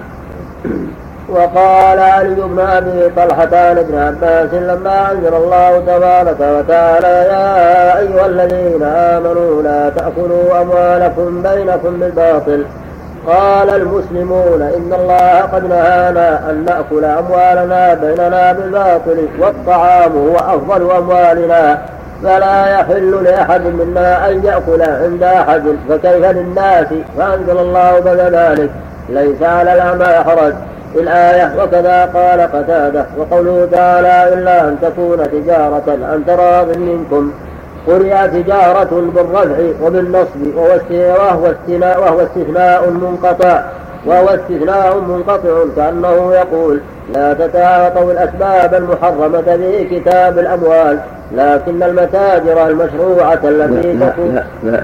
[1.32, 8.26] وقال علي بن أبي طلحة عن ابن عباس لما أنزل الله تبارك وتعالى يا أيها
[8.26, 12.66] الذين آمنوا لا تأكلوا أموالكم بينكم بالباطل.
[13.28, 21.78] قال المسلمون إن الله قد نهانا أن نأكل أموالنا بيننا بالباطل والطعام هو أفضل أموالنا
[22.24, 28.70] فلا يحل لأحد منا أن يأكل عند أحد فكيف للناس؟ فأنزل الله بعد ذلك.
[29.10, 30.54] ليس على الأعمى حرج.
[30.96, 37.32] الآية وكذا قال قتادة وقوله تعالى إلا أن تكون تجارة عن تراض منكم.
[37.88, 40.76] قرئ تجارة بالرفع وبالنصب وهو
[41.46, 43.64] استثناء وهو استثناء منقطع
[44.06, 46.82] وهو استثناء منقطع كأنه يقول
[47.14, 51.00] لا تتعاطوا الأسباب المحرمة في كتاب الأموال
[51.36, 54.36] لكن المتاجر المشروعة التي تكون.
[54.36, 54.84] لا لا.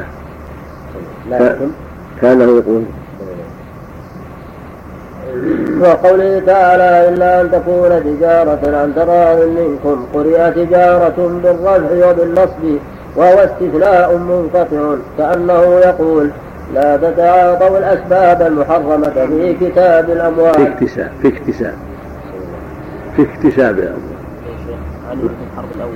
[1.29, 1.55] لا, لا.
[2.21, 2.83] كأنه يقول
[5.81, 12.79] وقوله تعالى إلا أن تكون تجارة عن تراض منكم قرئ تجارة بالرفع وبالنصب
[13.15, 16.31] وهو استثناء منقطع كأنه يقول
[16.73, 20.53] لا تتعاطوا الأسباب المحرمة في كتاب الأموال.
[20.53, 21.73] في اكتساب في اكتساب
[23.15, 24.17] في اكتساب الأموال.
[25.75, 25.91] الأول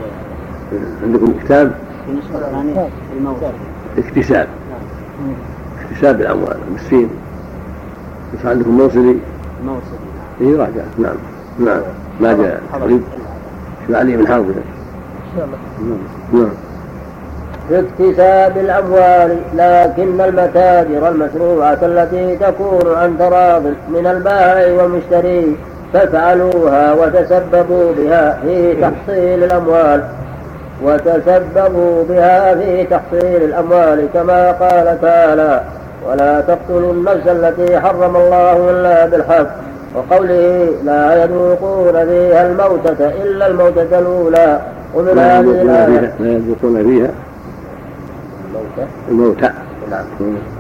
[1.04, 1.72] عندكم كتاب؟
[2.06, 2.88] في النسخة الثانية
[3.18, 3.38] الموت
[3.98, 4.48] اكتساب.
[5.82, 6.58] اكتساب الأموال.
[6.72, 7.10] بالسين
[8.34, 9.16] بس عندكم موصلي
[9.66, 10.12] موصلي
[10.42, 11.16] اي راجع نعم.
[11.60, 11.82] نعم.
[12.20, 12.62] ما جاء.
[12.74, 13.02] قريب
[13.88, 14.46] شو علي بن حرب
[16.34, 16.50] نعم.
[17.70, 25.56] في اكتساب الأموال لكن المتاجر المشروعة التي تكون عن تراض من البائع والمشتري
[25.94, 30.04] فافعلوها وتسببوا بها في تحصيل الأموال.
[30.84, 35.64] وتسببوا بها في تحصيل الأموال كما قال تعالى
[36.08, 39.48] ولا تقتلوا النفس التي حرم الله إلا بالحق.
[39.96, 44.60] وقوله لا يذوقون فيها الموتة إلا الموتة الأولى.
[44.96, 47.10] ومن هذه الآية لا يذوقون فيها
[49.10, 49.52] الموتة.
[49.92, 50.06] نعم.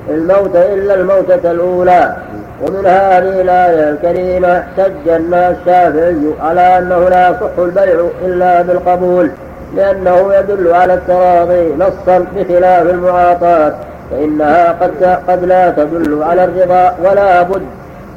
[0.09, 2.15] الموت إلا الموتة الأولى.
[2.61, 9.31] ومن هذه الآية الكريمة احتج الناس الشافعي على أنه لا يصح البيع إلا بالقبول
[9.75, 13.73] لأنه يدل على التراضي نصا بخلاف المعاطاة.
[14.11, 17.61] فإنها قد قد لا تدل على الرضا ولا بد.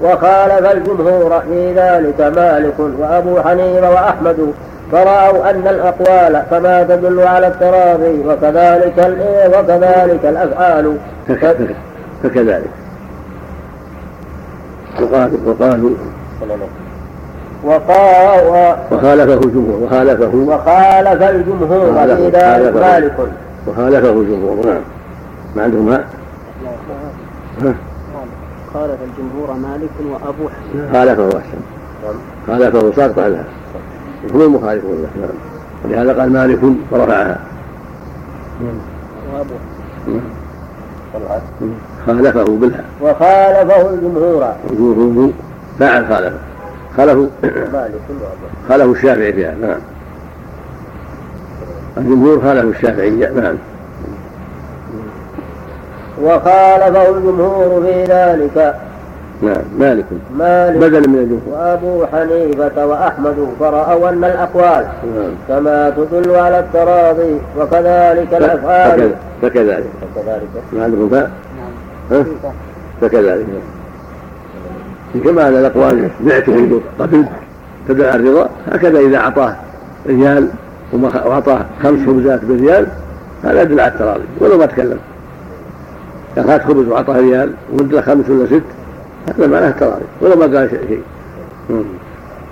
[0.03, 4.53] وخالف الجمهور في ذلك مالك وأبو حنيفة وأحمد.
[4.93, 8.99] فرأوا أن الأقوال كما تدل على التراضي وكذلك
[9.59, 10.97] وكذلك الأفعال.
[12.23, 12.71] فكذلك
[15.01, 15.91] وقالوا وقالوا
[17.65, 23.15] وقال وخالفه الجمهور وخالفه وخالف الجمهور في ذلك مالك.
[23.67, 24.81] وخالفه الجمهور نعم.
[25.57, 26.05] ما عندهم ها؟
[28.75, 30.93] خالف الجمهور مالك وأبو حنيفة.
[30.93, 31.61] خالفه أحسن.
[32.47, 33.45] خالفه ساقط عنها
[34.35, 35.09] هم المخالفون له.
[35.21, 35.31] نعم.
[35.85, 36.59] ولهذا قال مالك
[36.91, 37.41] ورفعها.
[39.33, 39.55] وأبو
[42.07, 44.53] خالفه بالها وخالفه الجمهور.
[44.71, 45.33] الجمهور
[45.79, 46.39] فاعل خالفه.
[46.97, 47.29] خالفه
[48.69, 49.55] خالفه الشافعي فيها.
[49.55, 49.81] نعم.
[51.97, 53.55] الجمهور خالفه الشافعية نعم.
[56.23, 58.75] وخالفه الجمهور في ذلك.
[59.43, 60.05] نعم مالك.
[60.39, 60.77] مالك.
[60.77, 64.87] بدل من الجمهور وأبو حنيفة وأحمد فرأوا أن الأقوال
[65.17, 65.31] نعم.
[65.49, 69.11] كما تدل على التراضي وكذلك الأفعال.
[69.43, 69.85] فكذلك.
[70.15, 70.49] فكذلك.
[70.73, 71.31] ما عندكم فاء؟
[72.11, 72.25] نعم؟
[73.01, 73.47] فكذلك.
[75.25, 77.25] كما أن الأقوال بعته قبل
[77.89, 78.49] تدل على الرضا.
[78.73, 79.57] هكذا إذا أعطاه
[80.07, 80.49] ريال
[80.93, 82.87] وأعطاه خمس خبزات بريال
[83.45, 84.25] هذا يدل على التراضي.
[84.41, 84.99] ولو ما تكلم.
[86.39, 88.63] هات خبز وأعطاه ريال ومد خمس ولا ست.
[89.29, 91.03] هذا معناه التراضي ولو ما قال شيء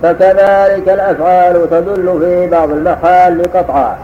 [0.03, 3.97] فكذلك الأفعال تدل في بعض المحال قطعا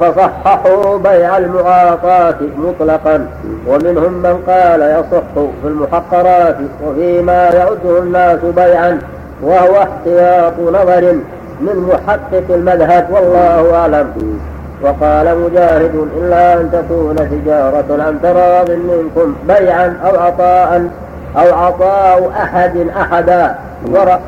[0.00, 3.26] فصححوا بيع المعاطاة مطلقا.
[3.66, 8.98] ومنهم من قال يصح في المحقرات وفيما يعده الناس بيعا
[9.42, 11.12] وهو احتياط نظر
[11.60, 14.38] من محقق المذهب والله أعلم.
[14.82, 20.90] وقال مجاهد إلا أن تكون تجارة عن تراض منكم بيعا أو عطاء
[21.36, 23.58] أو عطاء أحد أحدا.
[23.86, 24.20] ورأ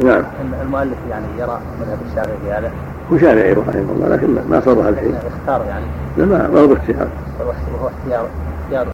[0.00, 0.22] نعم.
[0.62, 2.70] المؤلف يعني يرى مذهب الشافعي في هذا.
[3.12, 5.84] هو شافعي رحمه الله لكن ما صرح الحين اختار يعني.
[6.16, 7.08] لا ما ما هو باختيار
[7.40, 8.26] وهو اختيار
[8.64, 8.86] اختيار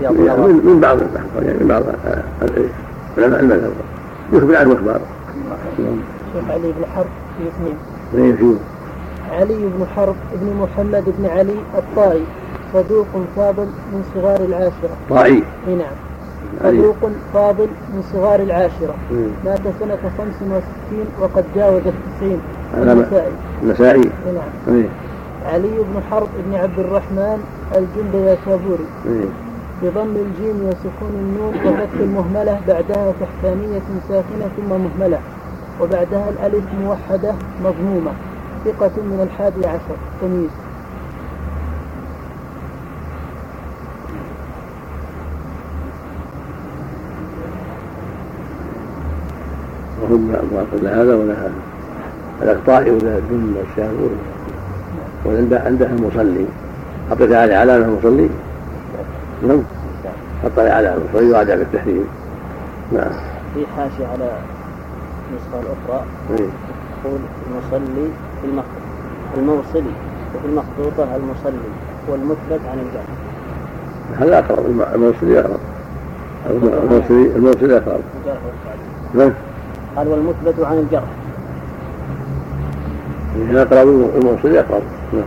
[0.00, 0.98] يعني من, من بعض
[1.42, 1.82] يعني من بعض
[3.18, 3.70] علماء المذهب
[4.32, 5.00] يخبر عنه إخبار.
[6.34, 7.06] شيخ علي بن حرب
[7.38, 7.76] في اثنين
[8.34, 8.58] اثنين
[9.32, 12.24] علي بن حرب بن محمد بن علي الطائي
[12.74, 13.06] صدوق
[13.36, 14.96] فاضل من صغار العاشرة.
[15.10, 15.42] طائي.
[15.68, 15.96] إي نعم.
[16.62, 18.94] صدوق فاضل من صغار العاشرة.
[19.44, 22.40] مات سنة 65 وقد جاوز التسعين.
[22.74, 23.32] النسائي.
[23.62, 24.76] النسائي نعم.
[24.76, 24.88] إيه.
[25.46, 27.38] علي بن حرب بن عبد الرحمن
[27.76, 29.28] الجندي شابوري إيه.
[29.82, 35.18] بضم الجيم وسكون النون وفتح المهملة بعدها تحتانية ساكنة ثم مهملة
[35.80, 38.12] وبعدها الألف موحدة مضمومة.
[38.64, 40.50] ثقة من الحادي عشر تمييز.
[50.02, 50.32] وهم
[50.82, 51.72] لا هذا ولا هذا.
[52.42, 53.94] الأقطاع ولا الدم والشام
[55.26, 56.46] وعند عندها المصلي
[57.10, 58.28] حطيت عليه علامة المصلي
[59.48, 59.62] نعم.
[60.44, 62.04] حط عليه علامة المصلي وعدا بالتحريم
[62.92, 63.10] نعم.
[63.54, 64.32] في حاشية على
[65.30, 66.48] النسخة الأخرى إيه.
[67.04, 68.08] تقول المصلي
[68.42, 68.82] في المخطوط.
[69.38, 69.92] الموصلي
[70.34, 71.68] وفي المخطوطة المصلي
[72.08, 73.06] والمثبت عن الجرح
[74.18, 74.66] هذا أقرب.
[74.94, 75.60] الموصلي أقرب.
[76.50, 78.00] الموصلي الموصلي أقرب.
[79.14, 79.32] نعم.
[79.96, 81.04] قال والمثبت عن الجرح
[83.50, 84.82] هنا أقرب الموصلي أقرب.
[85.12, 85.24] نعم.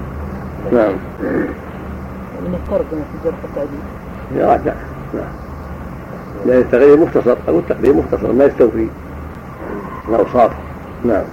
[0.73, 0.93] نعم.
[2.41, 3.79] من الترجمة في الجرح التعديل
[4.35, 4.73] يراجع
[5.13, 5.23] نعم.
[6.45, 7.35] لأن التغيير مختصر.
[7.47, 8.87] أو التقدير مختصر ما يستوفي.
[10.09, 10.51] الأوصاف.
[11.05, 11.23] نعم.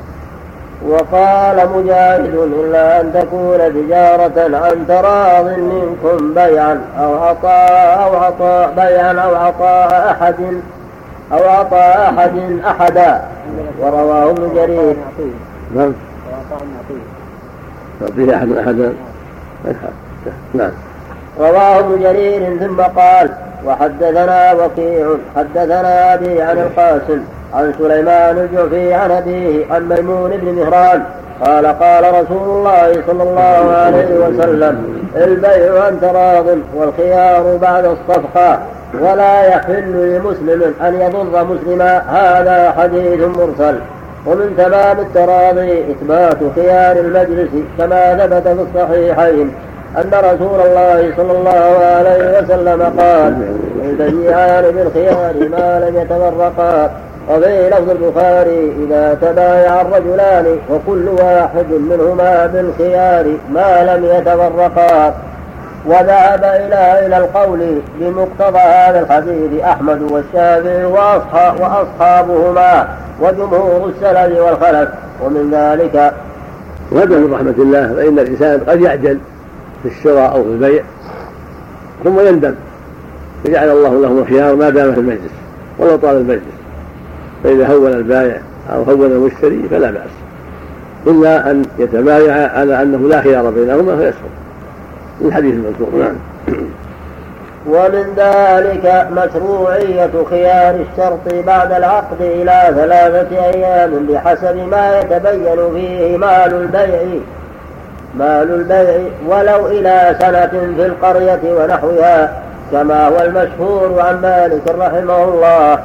[0.88, 9.12] وقال مجاهد إلا أن تكون تجارة عن تراض منكم بيعا أو عطاء أو عطاء بيعا
[9.12, 10.34] أو عطاء أحد
[11.32, 13.22] أو عطاء أحد أحدا.
[13.80, 14.96] ورواه ابن جرير.
[15.74, 15.92] نعم.
[18.02, 18.92] يعطيه أحد أحدا.
[20.54, 20.70] نعم.
[21.40, 23.30] رواه ابن جرير ثم قال
[23.66, 27.22] وحدثنا وكيع حدثنا أبي عن القاسم.
[27.54, 31.02] عن سليمان الجعفي عن أبيه عن ميمون بن مهران
[31.44, 38.58] قال قال رسول الله صلى الله عليه وسلم البيع عن تراض والخيار بعد الصفقة
[39.00, 41.98] ولا يحل لمسلم أن يضر مسلما.
[41.98, 43.78] هذا حديث مرسل.
[44.26, 49.54] ومن تمام التراضي إثبات خيار المجلس كما ثبت في الصحيحين
[49.96, 53.34] أن رسول الله صلى الله عليه وسلم قال
[53.84, 56.90] البيعان بالخيار ما لم يتفرقا
[57.30, 65.14] وفي لفظ البخاري إذا تبايع الرجلان وكل واحد منهما بالخيار ما لم يتفرقا.
[65.86, 72.88] وذهب إلى إلى القول بمقتضى هذا الحديث أحمد والشافعي وأصحاب وأصحابهما
[73.20, 74.88] وجمهور السلف والخلف.
[75.24, 76.12] ومن ذلك
[76.90, 79.18] وهذا من رحمة الله فإن الإنسان قد يعجل
[79.82, 80.82] في الشراء أو في البيع
[82.04, 82.54] ثم يندم.
[83.44, 85.32] فجعل الله له الخيار ما دام في المجلس
[85.78, 86.61] ولو طال المجلس.
[87.44, 88.36] فإذا هون البائع
[88.72, 90.10] أو هون المشتري فلا بأس.
[91.06, 94.30] إلا أن يتبايع على أنه لا خيار بينهما فيسقط.
[95.20, 96.16] الحديث المذكور نعم.
[97.66, 106.54] ومن ذلك مشروعية خيار الشرط بعد العقد إلى ثلاثة أيام بحسب ما يتبين فيه مال
[106.54, 107.20] البيع.
[108.18, 115.78] مال البيع ولو إلى سنة في القرية ونحوها كما هو المشهور عن مالك رحمه الله.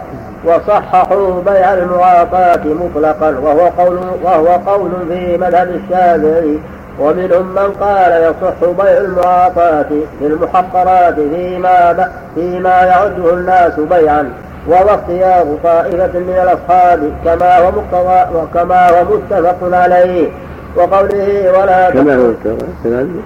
[0.45, 6.57] وصححوا بيع المعاطاة مطلقا وهو قول وهو قول في مذهب الشافعي.
[6.99, 9.85] ومنهم من قال يصح بيع المعاطاة
[10.21, 14.33] للمحقرات فيما فيما يعده الناس بيعا
[14.67, 20.29] وهو اختيار طائفة من الأصحاب كما هو مقتضى وكما هو متفق عليه.
[20.75, 23.21] وقوله ولا كما هو متفق عليه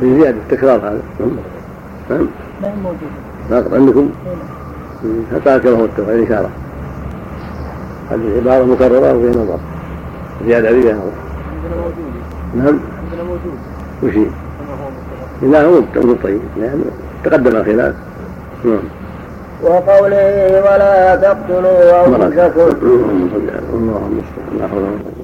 [0.00, 1.00] في زيادة تكرار هذا.
[2.10, 2.28] نعم
[2.62, 4.10] ما هي موجودة عندكم؟
[5.34, 6.50] حتى كما هو متفق الإشارة
[8.10, 9.58] هذه العبارة مكررة وفيها نظر.
[10.46, 11.12] زيادة فيها نظر.
[11.52, 12.12] عندنا موجود
[12.56, 12.80] نعم.
[13.04, 13.56] عندنا موجود
[14.02, 14.26] وش هي؟
[15.50, 15.80] لا هو
[16.22, 16.82] طيب يعني
[17.24, 17.94] تقدم الخلاف.
[18.64, 18.78] نعم.
[19.62, 22.60] وقوله ولا تقتلوا أنفسكم.
[23.74, 25.21] اللهم صل على على